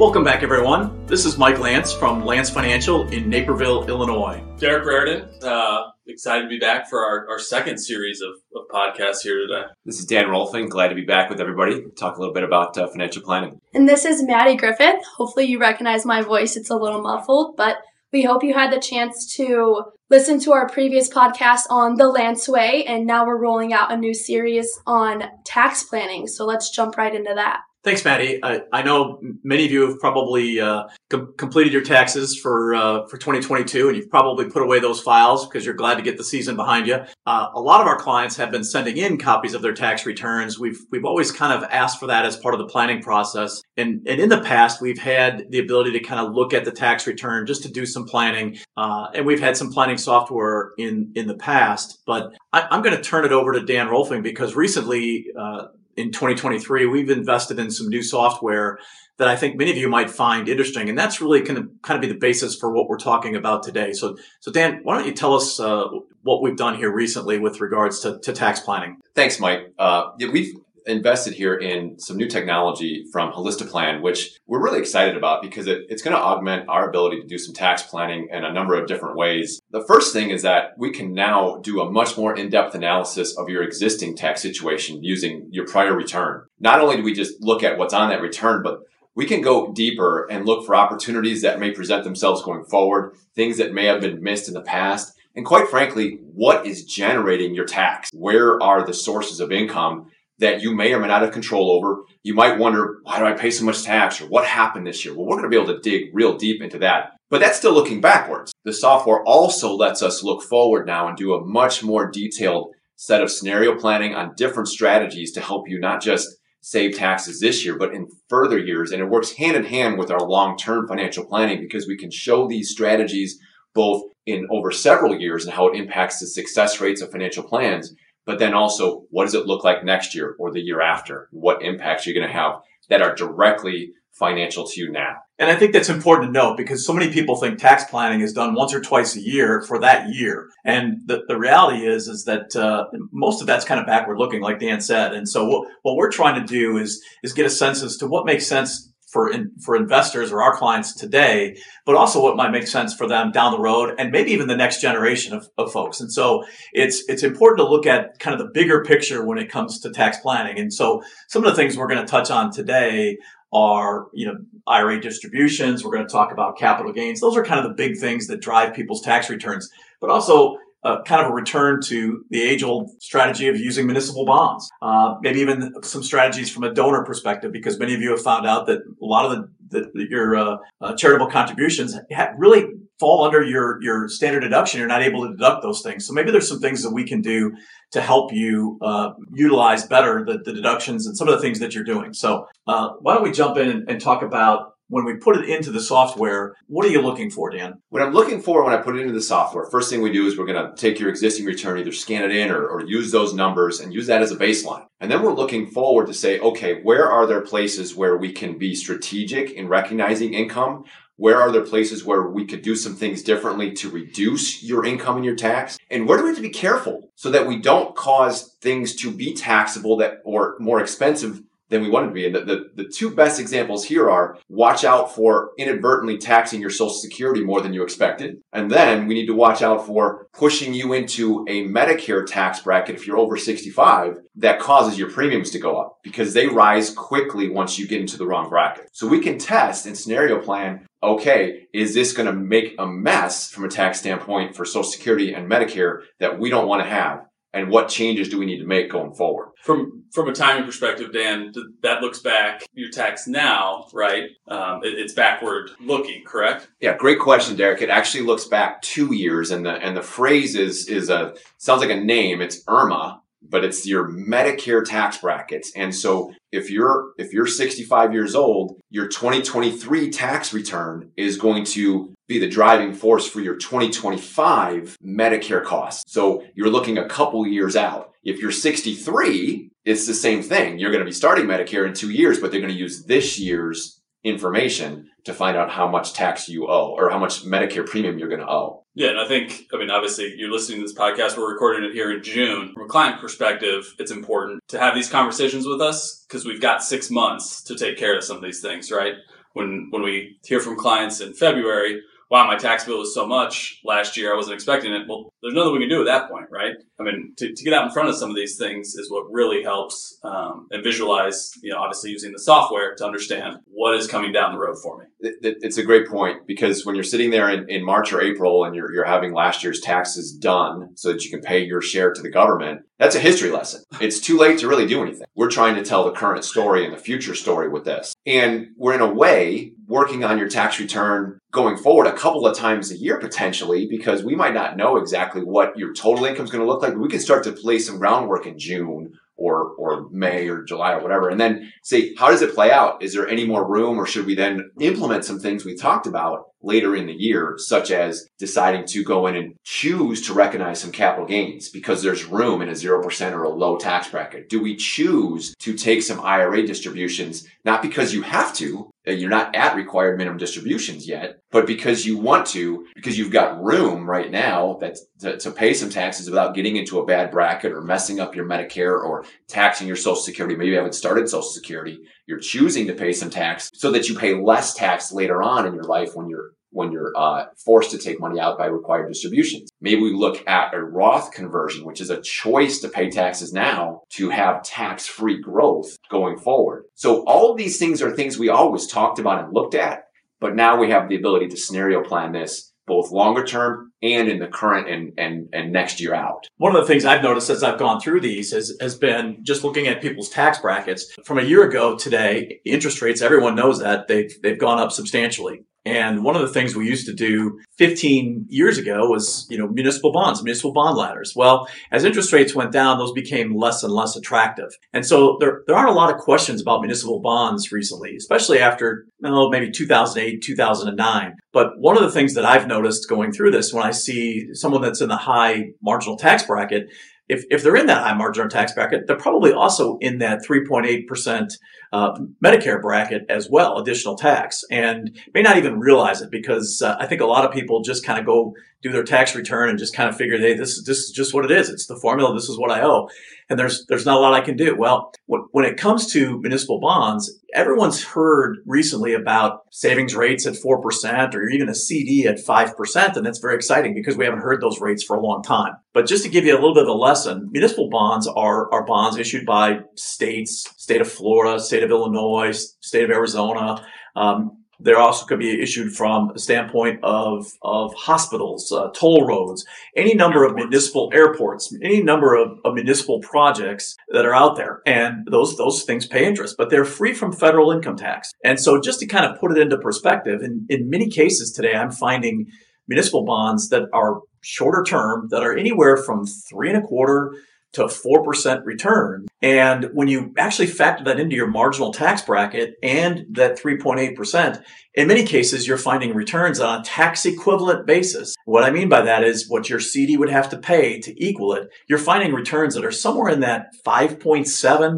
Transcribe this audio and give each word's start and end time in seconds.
Welcome 0.00 0.24
back, 0.24 0.42
everyone. 0.42 1.04
This 1.04 1.26
is 1.26 1.36
Mike 1.36 1.56
Lantz 1.56 1.94
from 1.94 2.22
Lantz 2.22 2.50
Financial 2.50 3.06
in 3.08 3.28
Naperville, 3.28 3.86
Illinois. 3.86 4.42
Derek 4.56 4.86
Reardon, 4.86 5.28
uh, 5.42 5.90
excited 6.06 6.44
to 6.44 6.48
be 6.48 6.58
back 6.58 6.88
for 6.88 7.04
our, 7.04 7.28
our 7.28 7.38
second 7.38 7.76
series 7.76 8.22
of, 8.22 8.30
of 8.56 8.66
podcasts 8.70 9.20
here 9.22 9.46
today. 9.46 9.64
This 9.84 9.98
is 9.98 10.06
Dan 10.06 10.28
Rolfing. 10.28 10.70
Glad 10.70 10.88
to 10.88 10.94
be 10.94 11.04
back 11.04 11.28
with 11.28 11.38
everybody. 11.38 11.82
Talk 11.98 12.16
a 12.16 12.18
little 12.18 12.32
bit 12.32 12.44
about 12.44 12.78
uh, 12.78 12.88
financial 12.88 13.22
planning. 13.22 13.60
And 13.74 13.86
this 13.86 14.06
is 14.06 14.22
Maddie 14.22 14.56
Griffith. 14.56 15.04
Hopefully, 15.18 15.44
you 15.44 15.60
recognize 15.60 16.06
my 16.06 16.22
voice. 16.22 16.56
It's 16.56 16.70
a 16.70 16.76
little 16.76 17.02
muffled, 17.02 17.58
but 17.58 17.76
we 18.10 18.22
hope 18.22 18.42
you 18.42 18.54
had 18.54 18.72
the 18.72 18.80
chance 18.80 19.34
to 19.36 19.82
listen 20.08 20.40
to 20.40 20.52
our 20.52 20.66
previous 20.66 21.10
podcast 21.10 21.64
on 21.68 21.96
the 21.96 22.04
Lantz 22.04 22.48
Way, 22.48 22.86
and 22.86 23.06
now 23.06 23.26
we're 23.26 23.36
rolling 23.36 23.74
out 23.74 23.92
a 23.92 23.98
new 23.98 24.14
series 24.14 24.66
on 24.86 25.24
tax 25.44 25.82
planning. 25.82 26.26
So 26.26 26.46
let's 26.46 26.70
jump 26.70 26.96
right 26.96 27.14
into 27.14 27.34
that. 27.34 27.60
Thanks, 27.82 28.04
Maddie. 28.04 28.38
I, 28.42 28.60
I 28.74 28.82
know 28.82 29.22
many 29.42 29.64
of 29.64 29.72
you 29.72 29.88
have 29.88 29.98
probably 30.00 30.60
uh, 30.60 30.84
com- 31.08 31.32
completed 31.38 31.72
your 31.72 31.80
taxes 31.80 32.38
for 32.38 32.74
uh, 32.74 33.06
for 33.06 33.16
2022, 33.16 33.88
and 33.88 33.96
you've 33.96 34.10
probably 34.10 34.50
put 34.50 34.60
away 34.60 34.80
those 34.80 35.00
files 35.00 35.48
because 35.48 35.64
you're 35.64 35.74
glad 35.74 35.94
to 35.94 36.02
get 36.02 36.18
the 36.18 36.24
season 36.24 36.56
behind 36.56 36.86
you. 36.86 36.98
Uh, 37.24 37.48
a 37.54 37.60
lot 37.60 37.80
of 37.80 37.86
our 37.86 37.96
clients 37.96 38.36
have 38.36 38.50
been 38.50 38.64
sending 38.64 38.98
in 38.98 39.16
copies 39.16 39.54
of 39.54 39.62
their 39.62 39.72
tax 39.72 40.04
returns. 40.04 40.58
We've 40.58 40.78
we've 40.90 41.06
always 41.06 41.32
kind 41.32 41.54
of 41.54 41.66
asked 41.70 41.98
for 41.98 42.06
that 42.08 42.26
as 42.26 42.36
part 42.36 42.52
of 42.52 42.58
the 42.58 42.66
planning 42.66 43.00
process, 43.00 43.62
and 43.78 44.06
and 44.06 44.20
in 44.20 44.28
the 44.28 44.42
past 44.42 44.82
we've 44.82 45.00
had 45.00 45.46
the 45.48 45.60
ability 45.60 45.92
to 45.92 46.00
kind 46.00 46.20
of 46.20 46.34
look 46.34 46.52
at 46.52 46.66
the 46.66 46.72
tax 46.72 47.06
return 47.06 47.46
just 47.46 47.62
to 47.62 47.70
do 47.70 47.86
some 47.86 48.04
planning, 48.04 48.58
uh, 48.76 49.06
and 49.14 49.24
we've 49.24 49.40
had 49.40 49.56
some 49.56 49.72
planning 49.72 49.96
software 49.96 50.72
in 50.76 51.12
in 51.14 51.26
the 51.26 51.36
past. 51.36 52.02
But 52.04 52.34
I, 52.52 52.66
am 52.70 52.82
going 52.82 52.94
to 52.94 53.02
turn 53.02 53.24
it 53.24 53.32
over 53.32 53.52
to 53.52 53.64
Dan 53.64 53.86
Rolfing 53.86 54.22
because 54.22 54.54
recently 54.54 55.28
uh, 55.38 55.68
in 56.00 56.12
2023, 56.12 56.86
we've 56.86 57.10
invested 57.10 57.58
in 57.58 57.70
some 57.70 57.88
new 57.88 58.02
software 58.02 58.78
that 59.18 59.28
I 59.28 59.36
think 59.36 59.56
many 59.56 59.70
of 59.70 59.76
you 59.76 59.88
might 59.88 60.10
find 60.10 60.48
interesting, 60.48 60.88
and 60.88 60.98
that's 60.98 61.20
really 61.20 61.42
going 61.42 61.62
to 61.62 61.70
kind 61.82 61.96
of 61.96 62.00
be 62.00 62.08
the 62.08 62.18
basis 62.18 62.56
for 62.56 62.72
what 62.72 62.88
we're 62.88 62.98
talking 62.98 63.36
about 63.36 63.62
today. 63.62 63.92
So, 63.92 64.16
so 64.40 64.50
Dan, 64.50 64.80
why 64.82 64.96
don't 64.96 65.06
you 65.06 65.12
tell 65.12 65.34
us 65.34 65.60
uh, 65.60 65.88
what 66.22 66.42
we've 66.42 66.56
done 66.56 66.76
here 66.76 66.90
recently 66.90 67.38
with 67.38 67.60
regards 67.60 68.00
to, 68.00 68.18
to 68.20 68.32
tax 68.32 68.60
planning? 68.60 68.96
Thanks, 69.14 69.38
Mike. 69.38 69.74
Uh, 69.78 70.12
yeah, 70.18 70.30
we've 70.30 70.54
invested 70.86 71.34
here 71.34 71.54
in 71.54 71.98
some 71.98 72.16
new 72.16 72.28
technology 72.28 73.04
from 73.12 73.32
Holistiplan, 73.32 74.02
which 74.02 74.38
we're 74.46 74.62
really 74.62 74.78
excited 74.78 75.16
about 75.16 75.42
because 75.42 75.66
it, 75.66 75.82
it's 75.88 76.02
going 76.02 76.16
to 76.16 76.22
augment 76.22 76.68
our 76.68 76.88
ability 76.88 77.20
to 77.20 77.26
do 77.26 77.38
some 77.38 77.54
tax 77.54 77.82
planning 77.82 78.28
in 78.30 78.44
a 78.44 78.52
number 78.52 78.74
of 78.74 78.86
different 78.86 79.16
ways. 79.16 79.60
The 79.70 79.84
first 79.86 80.12
thing 80.12 80.30
is 80.30 80.42
that 80.42 80.74
we 80.76 80.90
can 80.90 81.12
now 81.12 81.56
do 81.56 81.80
a 81.80 81.90
much 81.90 82.16
more 82.16 82.36
in-depth 82.36 82.74
analysis 82.74 83.36
of 83.36 83.48
your 83.48 83.62
existing 83.62 84.16
tax 84.16 84.42
situation 84.42 85.02
using 85.02 85.48
your 85.50 85.66
prior 85.66 85.94
return. 85.94 86.44
Not 86.58 86.80
only 86.80 86.96
do 86.96 87.02
we 87.02 87.14
just 87.14 87.40
look 87.40 87.62
at 87.62 87.78
what's 87.78 87.94
on 87.94 88.10
that 88.10 88.22
return, 88.22 88.62
but 88.62 88.80
we 89.14 89.26
can 89.26 89.40
go 89.40 89.72
deeper 89.72 90.26
and 90.30 90.46
look 90.46 90.64
for 90.64 90.74
opportunities 90.74 91.42
that 91.42 91.60
may 91.60 91.72
present 91.72 92.04
themselves 92.04 92.42
going 92.42 92.64
forward, 92.64 93.14
things 93.34 93.58
that 93.58 93.74
may 93.74 93.86
have 93.86 94.00
been 94.00 94.22
missed 94.22 94.48
in 94.48 94.54
the 94.54 94.62
past. 94.62 95.16
And 95.36 95.46
quite 95.46 95.68
frankly, 95.68 96.18
what 96.34 96.66
is 96.66 96.84
generating 96.84 97.54
your 97.54 97.64
tax? 97.64 98.10
Where 98.12 98.60
are 98.62 98.84
the 98.84 98.94
sources 98.94 99.40
of 99.40 99.52
income 99.52 100.10
that 100.40 100.62
you 100.62 100.74
may 100.74 100.92
or 100.92 100.98
may 100.98 101.08
not 101.08 101.22
have 101.22 101.32
control 101.32 101.70
over. 101.70 102.02
You 102.22 102.34
might 102.34 102.58
wonder, 102.58 102.98
why 103.02 103.18
do 103.18 103.26
I 103.26 103.32
pay 103.32 103.50
so 103.50 103.64
much 103.64 103.84
tax 103.84 104.20
or 104.20 104.26
what 104.26 104.46
happened 104.46 104.86
this 104.86 105.04
year? 105.04 105.14
Well, 105.14 105.26
we're 105.26 105.36
going 105.36 105.44
to 105.44 105.56
be 105.56 105.62
able 105.62 105.74
to 105.74 105.80
dig 105.80 106.10
real 106.12 106.36
deep 106.36 106.62
into 106.62 106.78
that. 106.78 107.12
But 107.28 107.40
that's 107.40 107.58
still 107.58 107.72
looking 107.72 108.00
backwards. 108.00 108.52
The 108.64 108.72
software 108.72 109.22
also 109.24 109.74
lets 109.74 110.02
us 110.02 110.24
look 110.24 110.42
forward 110.42 110.86
now 110.86 111.08
and 111.08 111.16
do 111.16 111.34
a 111.34 111.44
much 111.44 111.82
more 111.82 112.10
detailed 112.10 112.74
set 112.96 113.22
of 113.22 113.30
scenario 113.30 113.78
planning 113.78 114.14
on 114.14 114.34
different 114.36 114.68
strategies 114.68 115.32
to 115.32 115.40
help 115.40 115.68
you 115.68 115.78
not 115.78 116.02
just 116.02 116.28
save 116.62 116.96
taxes 116.96 117.40
this 117.40 117.64
year, 117.64 117.78
but 117.78 117.94
in 117.94 118.08
further 118.28 118.58
years. 118.58 118.92
And 118.92 119.00
it 119.00 119.08
works 119.08 119.32
hand 119.32 119.56
in 119.56 119.64
hand 119.64 119.98
with 119.98 120.10
our 120.10 120.20
long-term 120.20 120.88
financial 120.88 121.24
planning 121.24 121.60
because 121.60 121.86
we 121.86 121.96
can 121.96 122.10
show 122.10 122.46
these 122.48 122.70
strategies 122.70 123.38
both 123.74 124.02
in 124.26 124.46
over 124.50 124.70
several 124.70 125.18
years 125.18 125.44
and 125.44 125.54
how 125.54 125.68
it 125.68 125.76
impacts 125.76 126.18
the 126.18 126.26
success 126.26 126.80
rates 126.80 127.00
of 127.00 127.10
financial 127.10 127.44
plans 127.44 127.94
but 128.30 128.38
then 128.38 128.54
also 128.54 129.06
what 129.10 129.24
does 129.24 129.34
it 129.34 129.46
look 129.46 129.64
like 129.64 129.82
next 129.82 130.14
year 130.14 130.36
or 130.38 130.52
the 130.52 130.60
year 130.60 130.80
after? 130.80 131.28
What 131.32 131.64
impacts 131.64 132.06
are 132.06 132.10
you 132.10 132.14
going 132.14 132.28
to 132.28 132.32
have 132.32 132.60
that 132.88 133.02
are 133.02 133.12
directly 133.12 133.94
financial 134.12 134.68
to 134.68 134.80
you 134.80 134.92
now? 134.92 135.16
And 135.40 135.50
I 135.50 135.56
think 135.56 135.72
that's 135.72 135.88
important 135.88 136.28
to 136.28 136.32
note 136.32 136.56
because 136.56 136.86
so 136.86 136.92
many 136.92 137.12
people 137.12 137.34
think 137.34 137.58
tax 137.58 137.82
planning 137.90 138.20
is 138.20 138.32
done 138.32 138.54
once 138.54 138.72
or 138.72 138.80
twice 138.80 139.16
a 139.16 139.20
year 139.20 139.62
for 139.62 139.80
that 139.80 140.14
year. 140.14 140.48
And 140.64 141.00
the, 141.06 141.24
the 141.26 141.36
reality 141.36 141.84
is, 141.84 142.06
is 142.06 142.24
that 142.26 142.54
uh, 142.54 142.84
most 143.10 143.40
of 143.40 143.48
that's 143.48 143.64
kind 143.64 143.80
of 143.80 143.86
backward 143.86 144.18
looking, 144.18 144.40
like 144.40 144.60
Dan 144.60 144.80
said. 144.80 145.12
And 145.12 145.28
so 145.28 145.46
what, 145.46 145.68
what 145.82 145.96
we're 145.96 146.12
trying 146.12 146.40
to 146.40 146.46
do 146.46 146.76
is, 146.76 147.02
is 147.24 147.32
get 147.32 147.46
a 147.46 147.50
sense 147.50 147.82
as 147.82 147.96
to 147.96 148.06
what 148.06 148.26
makes 148.26 148.46
sense 148.46 148.89
for 149.10 149.30
in, 149.30 149.50
for 149.60 149.76
investors 149.76 150.30
or 150.30 150.42
our 150.42 150.56
clients 150.56 150.94
today, 150.94 151.56
but 151.84 151.96
also 151.96 152.22
what 152.22 152.36
might 152.36 152.50
make 152.50 152.66
sense 152.66 152.94
for 152.94 153.08
them 153.08 153.32
down 153.32 153.52
the 153.52 153.58
road 153.58 153.94
and 153.98 154.12
maybe 154.12 154.30
even 154.30 154.46
the 154.46 154.56
next 154.56 154.80
generation 154.80 155.34
of, 155.34 155.48
of 155.58 155.72
folks. 155.72 156.00
And 156.00 156.12
so 156.12 156.44
it's 156.72 157.02
it's 157.08 157.22
important 157.22 157.58
to 157.58 157.68
look 157.68 157.86
at 157.86 158.18
kind 158.18 158.38
of 158.38 158.46
the 158.46 158.52
bigger 158.52 158.84
picture 158.84 159.24
when 159.24 159.38
it 159.38 159.50
comes 159.50 159.80
to 159.80 159.90
tax 159.90 160.18
planning. 160.18 160.58
And 160.58 160.72
so 160.72 161.02
some 161.28 161.44
of 161.44 161.50
the 161.50 161.56
things 161.56 161.76
we're 161.76 161.88
going 161.88 162.04
to 162.04 162.10
touch 162.10 162.30
on 162.30 162.52
today 162.52 163.18
are 163.52 164.06
you 164.12 164.26
know 164.26 164.36
IRA 164.66 165.00
distributions. 165.00 165.84
We're 165.84 165.92
going 165.92 166.06
to 166.06 166.12
talk 166.12 166.32
about 166.32 166.56
capital 166.56 166.92
gains. 166.92 167.20
Those 167.20 167.36
are 167.36 167.44
kind 167.44 167.58
of 167.58 167.68
the 167.68 167.74
big 167.74 167.98
things 167.98 168.28
that 168.28 168.40
drive 168.40 168.74
people's 168.74 169.02
tax 169.02 169.28
returns, 169.28 169.68
but 170.00 170.10
also 170.10 170.56
uh, 170.82 171.02
kind 171.02 171.24
of 171.24 171.30
a 171.30 171.34
return 171.34 171.80
to 171.82 172.24
the 172.30 172.42
age 172.42 172.62
old 172.62 172.90
strategy 173.02 173.48
of 173.48 173.56
using 173.56 173.86
municipal 173.86 174.24
bonds. 174.24 174.70
Uh, 174.80 175.16
maybe 175.20 175.40
even 175.40 175.72
some 175.82 176.02
strategies 176.02 176.50
from 176.50 176.64
a 176.64 176.72
donor 176.72 177.04
perspective, 177.04 177.52
because 177.52 177.78
many 177.78 177.94
of 177.94 178.00
you 178.00 178.10
have 178.10 178.22
found 178.22 178.46
out 178.46 178.66
that 178.66 178.80
a 178.80 179.04
lot 179.04 179.30
of 179.30 179.48
the, 179.68 179.90
the 179.94 180.06
your 180.08 180.36
uh, 180.36 180.56
uh 180.80 180.94
charitable 180.96 181.30
contributions 181.30 181.96
really 182.36 182.66
fall 182.98 183.24
under 183.24 183.42
your 183.42 183.82
your 183.82 184.08
standard 184.08 184.40
deduction. 184.40 184.78
You're 184.78 184.88
not 184.88 185.02
able 185.02 185.26
to 185.26 185.32
deduct 185.32 185.62
those 185.62 185.82
things. 185.82 186.06
So 186.06 186.12
maybe 186.12 186.30
there's 186.30 186.48
some 186.48 186.60
things 186.60 186.82
that 186.82 186.92
we 186.92 187.04
can 187.04 187.20
do 187.20 187.56
to 187.92 188.00
help 188.00 188.32
you 188.32 188.78
uh, 188.82 189.12
utilize 189.32 189.84
better 189.84 190.24
the, 190.24 190.38
the, 190.38 190.52
deductions 190.52 191.06
and 191.06 191.16
some 191.16 191.26
of 191.26 191.34
the 191.34 191.40
things 191.40 191.58
that 191.58 191.74
you're 191.74 191.82
doing. 191.82 192.14
So 192.14 192.46
uh, 192.68 192.90
why 193.00 193.14
don't 193.14 193.24
we 193.24 193.32
jump 193.32 193.56
in 193.56 193.84
and 193.88 194.00
talk 194.00 194.22
about 194.22 194.69
when 194.90 195.04
we 195.04 195.14
put 195.14 195.36
it 195.36 195.48
into 195.48 195.70
the 195.70 195.80
software, 195.80 196.54
what 196.66 196.84
are 196.84 196.90
you 196.90 197.00
looking 197.00 197.30
for, 197.30 197.48
Dan? 197.48 197.80
What 197.90 198.02
I'm 198.02 198.12
looking 198.12 198.42
for 198.42 198.64
when 198.64 198.74
I 198.74 198.82
put 198.82 198.96
it 198.96 199.00
into 199.00 199.14
the 199.14 199.22
software, 199.22 199.70
first 199.70 199.88
thing 199.88 200.02
we 200.02 200.12
do 200.12 200.26
is 200.26 200.36
we're 200.36 200.46
going 200.46 200.66
to 200.66 200.76
take 200.76 200.98
your 200.98 201.08
existing 201.08 201.46
return, 201.46 201.78
either 201.78 201.92
scan 201.92 202.24
it 202.24 202.34
in 202.34 202.50
or, 202.50 202.66
or, 202.66 202.80
use 202.84 203.12
those 203.12 203.32
numbers 203.32 203.78
and 203.78 203.94
use 203.94 204.08
that 204.08 204.20
as 204.20 204.32
a 204.32 204.36
baseline. 204.36 204.84
And 204.98 205.10
then 205.10 205.22
we're 205.22 205.32
looking 205.32 205.68
forward 205.68 206.08
to 206.08 206.14
say, 206.14 206.40
okay, 206.40 206.80
where 206.82 207.08
are 207.08 207.26
there 207.26 207.40
places 207.40 207.94
where 207.94 208.16
we 208.16 208.32
can 208.32 208.58
be 208.58 208.74
strategic 208.74 209.52
in 209.52 209.68
recognizing 209.68 210.34
income? 210.34 210.84
Where 211.16 211.40
are 211.40 211.52
there 211.52 211.64
places 211.64 212.04
where 212.04 212.28
we 212.28 212.46
could 212.46 212.62
do 212.62 212.74
some 212.74 212.96
things 212.96 213.22
differently 213.22 213.72
to 213.74 213.90
reduce 213.90 214.62
your 214.64 214.84
income 214.84 215.16
and 215.16 215.24
your 215.24 215.36
tax? 215.36 215.78
And 215.90 216.08
where 216.08 216.16
do 216.16 216.24
we 216.24 216.30
have 216.30 216.36
to 216.38 216.42
be 216.42 216.48
careful 216.48 217.10
so 217.14 217.30
that 217.30 217.46
we 217.46 217.58
don't 217.58 217.94
cause 217.94 218.56
things 218.62 218.96
to 218.96 219.12
be 219.12 219.34
taxable 219.34 219.98
that 219.98 220.20
or 220.24 220.56
more 220.58 220.80
expensive 220.80 221.42
than 221.70 221.82
we 221.82 221.88
wanted 221.88 222.08
to 222.08 222.12
be. 222.12 222.26
And 222.26 222.34
the, 222.34 222.40
the, 222.44 222.70
the, 222.82 222.88
two 222.88 223.10
best 223.10 223.40
examples 223.40 223.84
here 223.84 224.10
are 224.10 224.36
watch 224.48 224.84
out 224.84 225.14
for 225.14 225.52
inadvertently 225.56 226.18
taxing 226.18 226.60
your 226.60 226.70
social 226.70 226.94
security 226.94 227.42
more 227.42 227.60
than 227.60 227.72
you 227.72 227.82
expected. 227.82 228.42
And 228.52 228.70
then 228.70 229.06
we 229.06 229.14
need 229.14 229.26
to 229.26 229.34
watch 229.34 229.62
out 229.62 229.86
for 229.86 230.26
pushing 230.32 230.74
you 230.74 230.92
into 230.92 231.44
a 231.48 231.66
Medicare 231.66 232.26
tax 232.26 232.60
bracket 232.60 232.96
if 232.96 233.06
you're 233.06 233.18
over 233.18 233.36
65 233.36 234.16
that 234.36 234.60
causes 234.60 234.98
your 234.98 235.10
premiums 235.10 235.50
to 235.50 235.58
go 235.58 235.80
up 235.80 235.98
because 236.02 236.34
they 236.34 236.46
rise 236.46 236.90
quickly 236.90 237.48
once 237.48 237.78
you 237.78 237.86
get 237.86 238.00
into 238.00 238.16
the 238.16 238.26
wrong 238.26 238.48
bracket. 238.48 238.88
So 238.92 239.06
we 239.06 239.20
can 239.20 239.38
test 239.38 239.86
and 239.86 239.96
scenario 239.96 240.40
plan 240.40 240.86
okay, 241.02 241.66
is 241.72 241.94
this 241.94 242.12
going 242.12 242.26
to 242.26 242.32
make 242.32 242.74
a 242.78 242.86
mess 242.86 243.50
from 243.50 243.64
a 243.64 243.68
tax 243.68 244.00
standpoint 244.00 244.54
for 244.54 244.64
Social 244.64 244.84
Security 244.84 245.32
and 245.32 245.50
Medicare 245.50 246.02
that 246.18 246.38
we 246.38 246.50
don't 246.50 246.68
want 246.68 246.82
to 246.82 246.88
have? 246.88 247.24
And 247.52 247.70
what 247.70 247.88
changes 247.88 248.28
do 248.28 248.38
we 248.38 248.46
need 248.46 248.58
to 248.58 248.66
make 248.66 248.90
going 248.90 249.12
forward? 249.12 249.52
From 249.62 250.04
from 250.12 250.28
a 250.28 250.32
timing 250.32 250.64
perspective, 250.64 251.12
Dan, 251.12 251.52
that 251.82 252.00
looks 252.02 252.20
back 252.20 252.62
your 252.74 252.90
tax 252.90 253.26
now, 253.26 253.86
right? 253.92 254.24
Um, 254.48 254.80
it, 254.82 254.98
it's 254.98 255.12
backward 255.12 255.70
looking, 255.80 256.24
correct? 256.24 256.68
Yeah, 256.80 256.96
great 256.96 257.18
question, 257.18 257.56
Derek. 257.56 257.82
It 257.82 257.90
actually 257.90 258.24
looks 258.24 258.46
back 258.46 258.82
two 258.82 259.14
years, 259.14 259.50
and 259.50 259.64
the 259.64 259.72
and 259.72 259.96
the 259.96 260.02
phrase 260.02 260.54
is 260.54 260.88
is 260.88 261.10
a 261.10 261.34
sounds 261.58 261.80
like 261.80 261.90
a 261.90 262.00
name. 262.00 262.40
It's 262.40 262.64
IRMAA, 262.64 263.20
but 263.42 263.64
it's 263.64 263.86
your 263.86 264.08
Medicare 264.10 264.84
tax 264.84 265.18
brackets. 265.18 265.72
And 265.74 265.94
so 265.94 266.32
if 266.52 266.70
you're 266.70 267.12
if 267.18 267.32
you're 267.32 267.46
65 267.46 268.12
years 268.12 268.34
old, 268.34 268.80
your 268.90 269.08
2023 269.08 270.10
tax 270.10 270.52
return 270.52 271.10
is 271.16 271.36
going 271.36 271.64
to 271.64 272.14
be 272.28 272.38
the 272.38 272.48
driving 272.48 272.94
force 272.94 273.26
for 273.28 273.40
your 273.40 273.56
2025 273.56 274.96
Medicare 275.04 275.64
costs. 275.64 276.12
So 276.12 276.44
you're 276.54 276.68
looking 276.68 276.98
a 276.98 277.08
couple 277.08 277.46
years 277.46 277.76
out. 277.76 278.12
If 278.22 278.38
you're 278.38 278.52
63, 278.52 279.70
it's 279.84 280.06
the 280.06 280.14
same 280.14 280.42
thing. 280.42 280.78
You're 280.78 280.90
going 280.90 281.04
to 281.04 281.08
be 281.08 281.12
starting 281.12 281.46
Medicare 281.46 281.86
in 281.86 281.94
2 281.94 282.10
years, 282.10 282.38
but 282.38 282.50
they're 282.50 282.60
going 282.60 282.72
to 282.72 282.78
use 282.78 283.04
this 283.04 283.38
year's 283.38 283.99
information 284.24 285.08
to 285.24 285.34
find 285.34 285.56
out 285.56 285.70
how 285.70 285.88
much 285.88 286.12
tax 286.12 286.48
you 286.48 286.68
owe 286.68 286.94
or 286.96 287.10
how 287.10 287.18
much 287.18 287.44
Medicare 287.44 287.86
premium 287.86 288.18
you're 288.18 288.28
going 288.28 288.40
to 288.40 288.48
owe. 288.48 288.84
Yeah, 288.94 289.10
and 289.10 289.20
I 289.20 289.28
think, 289.28 289.66
I 289.72 289.78
mean, 289.78 289.90
obviously, 289.90 290.34
you're 290.36 290.50
listening 290.50 290.80
to 290.80 290.86
this 290.86 290.96
podcast. 290.96 291.38
We're 291.38 291.52
recording 291.52 291.84
it 291.84 291.92
here 291.92 292.12
in 292.12 292.22
June. 292.22 292.72
From 292.74 292.84
a 292.84 292.88
client 292.88 293.20
perspective, 293.20 293.94
it's 293.98 294.10
important 294.10 294.60
to 294.68 294.78
have 294.78 294.94
these 294.94 295.08
conversations 295.08 295.66
with 295.66 295.80
us 295.80 296.24
because 296.28 296.44
we've 296.44 296.60
got 296.60 296.82
six 296.82 297.10
months 297.10 297.62
to 297.64 297.76
take 297.76 297.98
care 297.98 298.16
of 298.16 298.24
some 298.24 298.36
of 298.36 298.42
these 298.42 298.60
things, 298.60 298.90
right? 298.90 299.14
when 299.52 299.88
when 299.90 300.02
we 300.02 300.38
hear 300.44 300.60
from 300.60 300.76
clients 300.76 301.20
in 301.20 301.32
February, 301.32 302.02
wow, 302.30 302.46
my 302.46 302.56
tax 302.56 302.84
bill 302.84 302.98
was 302.98 303.12
so 303.12 303.26
much 303.26 303.80
last 303.84 304.16
year, 304.16 304.32
I 304.32 304.36
wasn't 304.36 304.54
expecting 304.54 304.92
it. 304.92 305.02
Well, 305.08 305.32
there's 305.42 305.54
nothing 305.54 305.72
we 305.72 305.80
can 305.80 305.88
do 305.88 306.00
at 306.00 306.06
that 306.06 306.30
point, 306.30 306.46
right? 306.50 306.74
I 306.98 307.02
mean, 307.02 307.32
to, 307.38 307.52
to 307.52 307.64
get 307.64 307.72
out 307.72 307.84
in 307.84 307.90
front 307.90 308.08
of 308.08 308.16
some 308.16 308.30
of 308.30 308.36
these 308.36 308.56
things 308.56 308.94
is 308.94 309.10
what 309.10 309.24
really 309.30 309.62
helps 309.62 310.18
um, 310.22 310.68
and 310.70 310.84
visualize, 310.84 311.52
you 311.62 311.72
know, 311.72 311.78
obviously 311.78 312.10
using 312.10 312.32
the 312.32 312.38
software 312.38 312.94
to 312.94 313.04
understand 313.04 313.56
what 313.66 313.94
is 313.94 314.06
coming 314.06 314.32
down 314.32 314.52
the 314.52 314.58
road 314.58 314.76
for 314.80 314.98
me. 314.98 315.04
It, 315.20 315.58
it's 315.60 315.78
a 315.78 315.82
great 315.82 316.06
point 316.06 316.46
because 316.46 316.86
when 316.86 316.94
you're 316.94 317.04
sitting 317.04 317.30
there 317.30 317.50
in, 317.50 317.68
in 317.68 317.84
March 317.84 318.12
or 318.12 318.20
April 318.20 318.64
and 318.64 318.76
you're, 318.76 318.92
you're 318.92 319.04
having 319.04 319.32
last 319.32 319.64
year's 319.64 319.80
taxes 319.80 320.32
done 320.32 320.96
so 320.96 321.12
that 321.12 321.24
you 321.24 321.30
can 321.30 321.40
pay 321.40 321.64
your 321.64 321.82
share 321.82 322.12
to 322.12 322.22
the 322.22 322.30
government, 322.30 322.82
that's 322.98 323.16
a 323.16 323.20
history 323.20 323.50
lesson. 323.50 323.82
It's 324.00 324.20
too 324.20 324.38
late 324.38 324.58
to 324.58 324.68
really 324.68 324.86
do 324.86 325.02
anything. 325.02 325.26
We're 325.34 325.50
trying 325.50 325.74
to 325.76 325.82
tell 325.82 326.04
the 326.04 326.12
current 326.12 326.44
story 326.44 326.84
and 326.84 326.94
the 326.94 326.98
future 326.98 327.34
story 327.34 327.68
with 327.68 327.84
this. 327.84 328.14
And 328.26 328.68
we're 328.76 328.94
in 328.94 329.00
a 329.00 329.12
way 329.12 329.72
working 329.90 330.22
on 330.22 330.38
your 330.38 330.48
tax 330.48 330.78
return 330.78 331.38
going 331.50 331.76
forward 331.76 332.06
a 332.06 332.12
couple 332.12 332.46
of 332.46 332.56
times 332.56 332.92
a 332.92 332.96
year 332.96 333.18
potentially 333.18 333.86
because 333.86 334.22
we 334.22 334.36
might 334.36 334.54
not 334.54 334.76
know 334.76 334.96
exactly 334.96 335.42
what 335.42 335.76
your 335.76 335.92
total 335.92 336.24
income 336.24 336.44
is 336.44 336.50
going 336.50 336.64
to 336.64 336.70
look 336.70 336.80
like. 336.80 336.94
We 336.94 337.08
can 337.08 337.18
start 337.18 337.42
to 337.44 337.56
lay 337.64 337.80
some 337.80 337.98
groundwork 337.98 338.46
in 338.46 338.58
June 338.58 339.12
or 339.40 339.72
or 339.78 340.08
May 340.10 340.48
or 340.48 340.62
July 340.62 340.92
or 340.92 341.02
whatever, 341.02 341.30
and 341.30 341.40
then 341.40 341.72
say 341.82 342.14
how 342.16 342.30
does 342.30 342.42
it 342.42 342.54
play 342.54 342.70
out? 342.70 343.02
Is 343.02 343.14
there 343.14 343.26
any 343.26 343.46
more 343.46 343.66
room, 343.66 343.98
or 343.98 344.06
should 344.06 344.26
we 344.26 344.34
then 344.34 344.70
implement 344.78 345.24
some 345.24 345.40
things 345.40 345.64
we 345.64 345.74
talked 345.74 346.06
about 346.06 346.50
later 346.62 346.94
in 346.94 347.06
the 347.06 347.14
year, 347.14 347.54
such 347.56 347.90
as 347.90 348.28
deciding 348.38 348.84
to 348.84 349.02
go 349.02 349.26
in 349.26 349.34
and 349.34 349.54
choose 349.64 350.26
to 350.26 350.34
recognize 350.34 350.78
some 350.78 350.92
capital 350.92 351.26
gains 351.26 351.70
because 351.70 352.02
there's 352.02 352.26
room 352.26 352.60
in 352.60 352.68
a 352.68 352.76
zero 352.76 353.02
percent 353.02 353.34
or 353.34 353.44
a 353.44 353.48
low 353.48 353.78
tax 353.78 354.08
bracket? 354.08 354.50
Do 354.50 354.62
we 354.62 354.76
choose 354.76 355.54
to 355.60 355.74
take 355.74 356.02
some 356.02 356.20
IRA 356.20 356.66
distributions 356.66 357.48
not 357.64 357.80
because 357.82 358.12
you 358.12 358.22
have 358.22 358.54
to, 358.56 358.90
you're 359.06 359.30
not 359.30 359.54
at 359.56 359.76
required 359.76 360.18
minimum 360.18 360.38
distributions 360.38 361.08
yet, 361.08 361.38
but 361.50 361.66
because 361.66 362.04
you 362.04 362.18
want 362.18 362.46
to, 362.48 362.86
because 362.94 363.18
you've 363.18 363.32
got 363.32 363.62
room 363.62 364.08
right 364.08 364.30
now 364.30 364.76
that 364.80 364.98
to, 365.20 365.38
to, 365.38 365.50
pay 365.50 365.72
some 365.74 365.90
taxes 365.90 366.28
without 366.28 366.54
getting 366.54 366.76
into 366.76 366.98
a 366.98 367.06
bad 367.06 367.30
bracket 367.30 367.72
or 367.72 367.80
messing 367.80 368.20
up 368.20 368.36
your 368.36 368.46
Medicare 368.46 369.02
or 369.02 369.24
taxing 369.48 369.86
your 369.86 369.96
Social 369.96 370.16
Security. 370.16 370.54
Maybe 370.54 370.70
you 370.70 370.76
haven't 370.76 370.94
started 370.94 371.28
Social 371.28 371.48
Security. 371.48 371.98
You're 372.26 372.38
choosing 372.38 372.86
to 372.86 372.94
pay 372.94 373.12
some 373.12 373.30
tax 373.30 373.70
so 373.74 373.90
that 373.92 374.08
you 374.08 374.16
pay 374.16 374.34
less 374.34 374.74
tax 374.74 375.12
later 375.12 375.42
on 375.42 375.66
in 375.66 375.74
your 375.74 375.84
life 375.84 376.10
when 376.14 376.28
you're 376.28 376.52
when 376.70 376.92
you're 376.92 377.12
uh, 377.16 377.46
forced 377.64 377.90
to 377.90 377.98
take 377.98 378.20
money 378.20 378.40
out 378.40 378.58
by 378.58 378.66
required 378.66 379.08
distributions. 379.08 379.70
Maybe 379.80 380.02
we 380.02 380.12
look 380.12 380.46
at 380.48 380.74
a 380.74 380.80
Roth 380.82 381.32
conversion, 381.32 381.84
which 381.84 382.00
is 382.00 382.10
a 382.10 382.20
choice 382.20 382.80
to 382.80 382.88
pay 382.88 383.10
taxes 383.10 383.52
now 383.52 384.02
to 384.10 384.30
have 384.30 384.62
tax-free 384.62 385.40
growth 385.40 385.96
going 386.10 386.38
forward. 386.38 386.84
So 386.94 387.24
all 387.24 387.50
of 387.50 387.58
these 387.58 387.78
things 387.78 388.02
are 388.02 388.10
things 388.10 388.38
we 388.38 388.48
always 388.48 388.86
talked 388.86 389.18
about 389.18 389.44
and 389.44 389.52
looked 389.52 389.74
at, 389.74 390.04
but 390.40 390.54
now 390.54 390.78
we 390.78 390.90
have 390.90 391.08
the 391.08 391.16
ability 391.16 391.48
to 391.48 391.56
scenario 391.56 392.02
plan 392.02 392.32
this 392.32 392.70
both 392.90 393.12
longer 393.12 393.44
term 393.44 393.92
and 394.02 394.28
in 394.28 394.40
the 394.40 394.48
current 394.48 394.88
and, 394.88 395.12
and, 395.16 395.48
and 395.52 395.72
next 395.72 396.00
year 396.00 396.12
out. 396.12 396.48
One 396.56 396.74
of 396.74 396.80
the 396.80 396.88
things 396.88 397.04
I've 397.04 397.22
noticed 397.22 397.48
as 397.48 397.62
I've 397.62 397.78
gone 397.78 398.00
through 398.00 398.20
these 398.20 398.52
has, 398.52 398.76
has 398.80 398.96
been 398.96 399.38
just 399.44 399.62
looking 399.62 399.86
at 399.86 400.02
people's 400.02 400.28
tax 400.28 400.58
brackets 400.58 401.14
from 401.24 401.38
a 401.38 401.44
year 401.44 401.62
ago 401.62 401.96
today, 401.96 402.60
interest 402.64 403.00
rates, 403.00 403.22
everyone 403.22 403.54
knows 403.54 403.78
that 403.78 404.08
they've, 404.08 404.32
they've 404.42 404.58
gone 404.58 404.80
up 404.80 404.90
substantially. 404.90 405.62
And 405.86 406.22
one 406.22 406.36
of 406.36 406.42
the 406.42 406.48
things 406.48 406.76
we 406.76 406.86
used 406.86 407.06
to 407.06 407.14
do 407.14 407.58
15 407.78 408.46
years 408.48 408.76
ago 408.76 409.08
was, 409.08 409.46
you 409.48 409.56
know, 409.56 409.66
municipal 409.66 410.12
bonds, 410.12 410.42
municipal 410.42 410.74
bond 410.74 410.98
ladders. 410.98 411.32
Well, 411.34 411.68
as 411.90 412.04
interest 412.04 412.32
rates 412.32 412.54
went 412.54 412.70
down, 412.70 412.98
those 412.98 413.12
became 413.12 413.56
less 413.56 413.82
and 413.82 413.92
less 413.92 414.14
attractive. 414.14 414.68
And 414.92 415.06
so 415.06 415.38
there, 415.40 415.62
there 415.66 415.76
aren't 415.76 415.88
a 415.88 415.94
lot 415.94 416.12
of 416.14 416.20
questions 416.20 416.60
about 416.60 416.82
municipal 416.82 417.20
bonds 417.20 417.72
recently, 417.72 418.14
especially 418.14 418.58
after, 418.58 419.06
oh, 419.24 419.48
maybe 419.48 419.70
2008, 419.70 420.42
2009. 420.42 421.36
But 421.52 421.78
one 421.78 421.96
of 421.96 422.02
the 422.02 422.12
things 422.12 422.34
that 422.34 422.44
I've 422.44 422.66
noticed 422.66 423.08
going 423.08 423.32
through 423.32 423.52
this 423.52 423.72
when 423.72 423.82
I 423.82 423.90
see 423.90 424.52
someone 424.52 424.82
that's 424.82 425.00
in 425.00 425.08
the 425.08 425.16
high 425.16 425.70
marginal 425.82 426.16
tax 426.16 426.42
bracket, 426.42 426.88
if, 427.30 427.44
if 427.50 427.62
they're 427.62 427.76
in 427.76 427.86
that 427.86 428.02
high 428.02 428.14
marginal 428.14 428.48
tax 428.48 428.72
bracket, 428.72 429.06
they're 429.06 429.16
probably 429.16 429.52
also 429.52 429.98
in 429.98 430.18
that 430.18 430.40
3.8% 430.44 431.52
uh, 431.92 432.12
Medicare 432.44 432.82
bracket 432.82 433.22
as 433.28 433.48
well, 433.48 433.78
additional 433.78 434.16
tax, 434.16 434.62
and 434.70 435.18
may 435.32 435.42
not 435.42 435.56
even 435.56 435.78
realize 435.78 436.20
it 436.20 436.30
because 436.30 436.82
uh, 436.82 436.96
I 436.98 437.06
think 437.06 437.20
a 437.20 437.26
lot 437.26 437.44
of 437.44 437.52
people 437.52 437.82
just 437.82 438.04
kind 438.04 438.18
of 438.18 438.26
go 438.26 438.54
do 438.82 438.90
their 438.90 439.04
tax 439.04 439.34
return 439.34 439.68
and 439.68 439.78
just 439.78 439.94
kind 439.94 440.08
of 440.08 440.16
figure, 440.16 440.38
hey, 440.38 440.54
this, 440.54 440.82
this 440.84 440.98
is 440.98 441.10
just 441.10 441.32
what 441.32 441.44
it 441.44 441.50
is. 441.50 441.68
It's 441.68 441.86
the 441.86 441.98
formula. 442.00 442.34
This 442.34 442.48
is 442.48 442.58
what 442.58 442.70
I 442.70 442.82
owe. 442.82 443.08
And 443.50 443.58
there's, 443.58 443.84
there's 443.88 444.06
not 444.06 444.16
a 444.16 444.20
lot 444.20 444.32
I 444.32 444.40
can 444.40 444.56
do. 444.56 444.76
Well, 444.76 445.12
when 445.26 445.64
it 445.64 445.76
comes 445.76 446.10
to 446.12 446.40
municipal 446.40 446.78
bonds, 446.80 447.38
everyone's 447.52 448.02
heard 448.02 448.58
recently 448.64 449.12
about 449.12 449.62
savings 449.72 450.14
rates 450.14 450.46
at 450.46 450.54
4% 450.54 451.34
or 451.34 451.48
even 451.48 451.68
a 451.68 451.74
CD 451.74 452.28
at 452.28 452.38
5%. 452.38 453.16
And 453.16 453.26
that's 453.26 453.40
very 453.40 453.56
exciting 453.56 453.92
because 453.92 454.16
we 454.16 454.24
haven't 454.24 454.40
heard 454.40 454.62
those 454.62 454.80
rates 454.80 455.02
for 455.02 455.16
a 455.16 455.20
long 455.20 455.42
time. 455.42 455.74
But 455.92 456.06
just 456.06 456.22
to 456.22 456.30
give 456.30 456.44
you 456.44 456.54
a 456.54 456.60
little 456.60 456.74
bit 456.74 456.84
of 456.84 456.90
a 456.90 456.92
lesson, 456.92 457.48
municipal 457.50 457.90
bonds 457.90 458.28
are, 458.28 458.72
are 458.72 458.86
bonds 458.86 459.18
issued 459.18 459.44
by 459.44 459.80
states, 459.96 460.72
state 460.76 461.00
of 461.00 461.10
Florida, 461.10 461.60
state 461.60 461.82
of 461.82 461.90
Illinois, 461.90 462.72
state 462.80 463.04
of 463.04 463.10
Arizona, 463.10 463.84
um, 464.14 464.59
they're 464.82 464.98
also 464.98 465.26
could 465.26 465.38
be 465.38 465.60
issued 465.60 465.92
from 465.92 466.30
a 466.30 466.38
standpoint 466.38 467.00
of, 467.02 467.46
of 467.62 467.92
hospitals, 467.94 468.72
uh, 468.72 468.90
toll 468.94 469.26
roads, 469.26 469.64
any 469.96 470.14
number 470.14 470.44
of 470.44 470.54
municipal 470.54 471.10
airports, 471.12 471.74
any 471.82 472.02
number 472.02 472.34
of, 472.34 472.58
of, 472.64 472.74
municipal 472.74 473.20
projects 473.20 473.96
that 474.08 474.24
are 474.24 474.34
out 474.34 474.56
there. 474.56 474.80
And 474.86 475.26
those, 475.30 475.56
those 475.56 475.82
things 475.82 476.06
pay 476.06 476.26
interest, 476.26 476.56
but 476.56 476.70
they're 476.70 476.84
free 476.84 477.12
from 477.12 477.32
federal 477.32 477.72
income 477.72 477.96
tax. 477.96 478.30
And 478.44 478.58
so 478.58 478.80
just 478.80 479.00
to 479.00 479.06
kind 479.06 479.26
of 479.26 479.38
put 479.38 479.52
it 479.52 479.58
into 479.58 479.76
perspective, 479.76 480.42
in, 480.42 480.66
in 480.70 480.88
many 480.88 481.08
cases 481.08 481.52
today, 481.52 481.74
I'm 481.74 481.90
finding 481.90 482.46
municipal 482.88 483.24
bonds 483.24 483.68
that 483.68 483.84
are 483.92 484.20
shorter 484.40 484.82
term 484.82 485.28
that 485.30 485.42
are 485.42 485.56
anywhere 485.56 485.96
from 485.96 486.24
three 486.26 486.70
and 486.70 486.78
a 486.78 486.82
quarter 486.82 487.32
to 487.72 487.84
4% 487.84 488.64
return. 488.64 489.26
And 489.42 489.90
when 489.94 490.08
you 490.08 490.34
actually 490.36 490.66
factor 490.66 491.04
that 491.04 491.18
into 491.18 491.34
your 491.34 491.46
marginal 491.46 491.92
tax 491.92 492.22
bracket 492.22 492.74
and 492.82 493.24
that 493.30 493.58
3.8%, 493.58 494.62
in 494.94 495.06
many 495.06 495.24
cases, 495.24 495.66
you're 495.66 495.78
finding 495.78 496.14
returns 496.14 496.58
on 496.58 496.80
a 496.80 496.84
tax 496.84 497.24
equivalent 497.24 497.86
basis. 497.86 498.34
What 498.44 498.64
I 498.64 498.70
mean 498.70 498.88
by 498.88 499.02
that 499.02 499.22
is 499.22 499.48
what 499.48 499.70
your 499.70 499.78
CD 499.78 500.16
would 500.16 500.30
have 500.30 500.50
to 500.50 500.58
pay 500.58 500.98
to 501.00 501.24
equal 501.24 501.54
it. 501.54 501.68
You're 501.88 501.98
finding 501.98 502.34
returns 502.34 502.74
that 502.74 502.84
are 502.84 502.90
somewhere 502.90 503.32
in 503.32 503.40
that 503.40 503.68
5.7, 503.86 504.46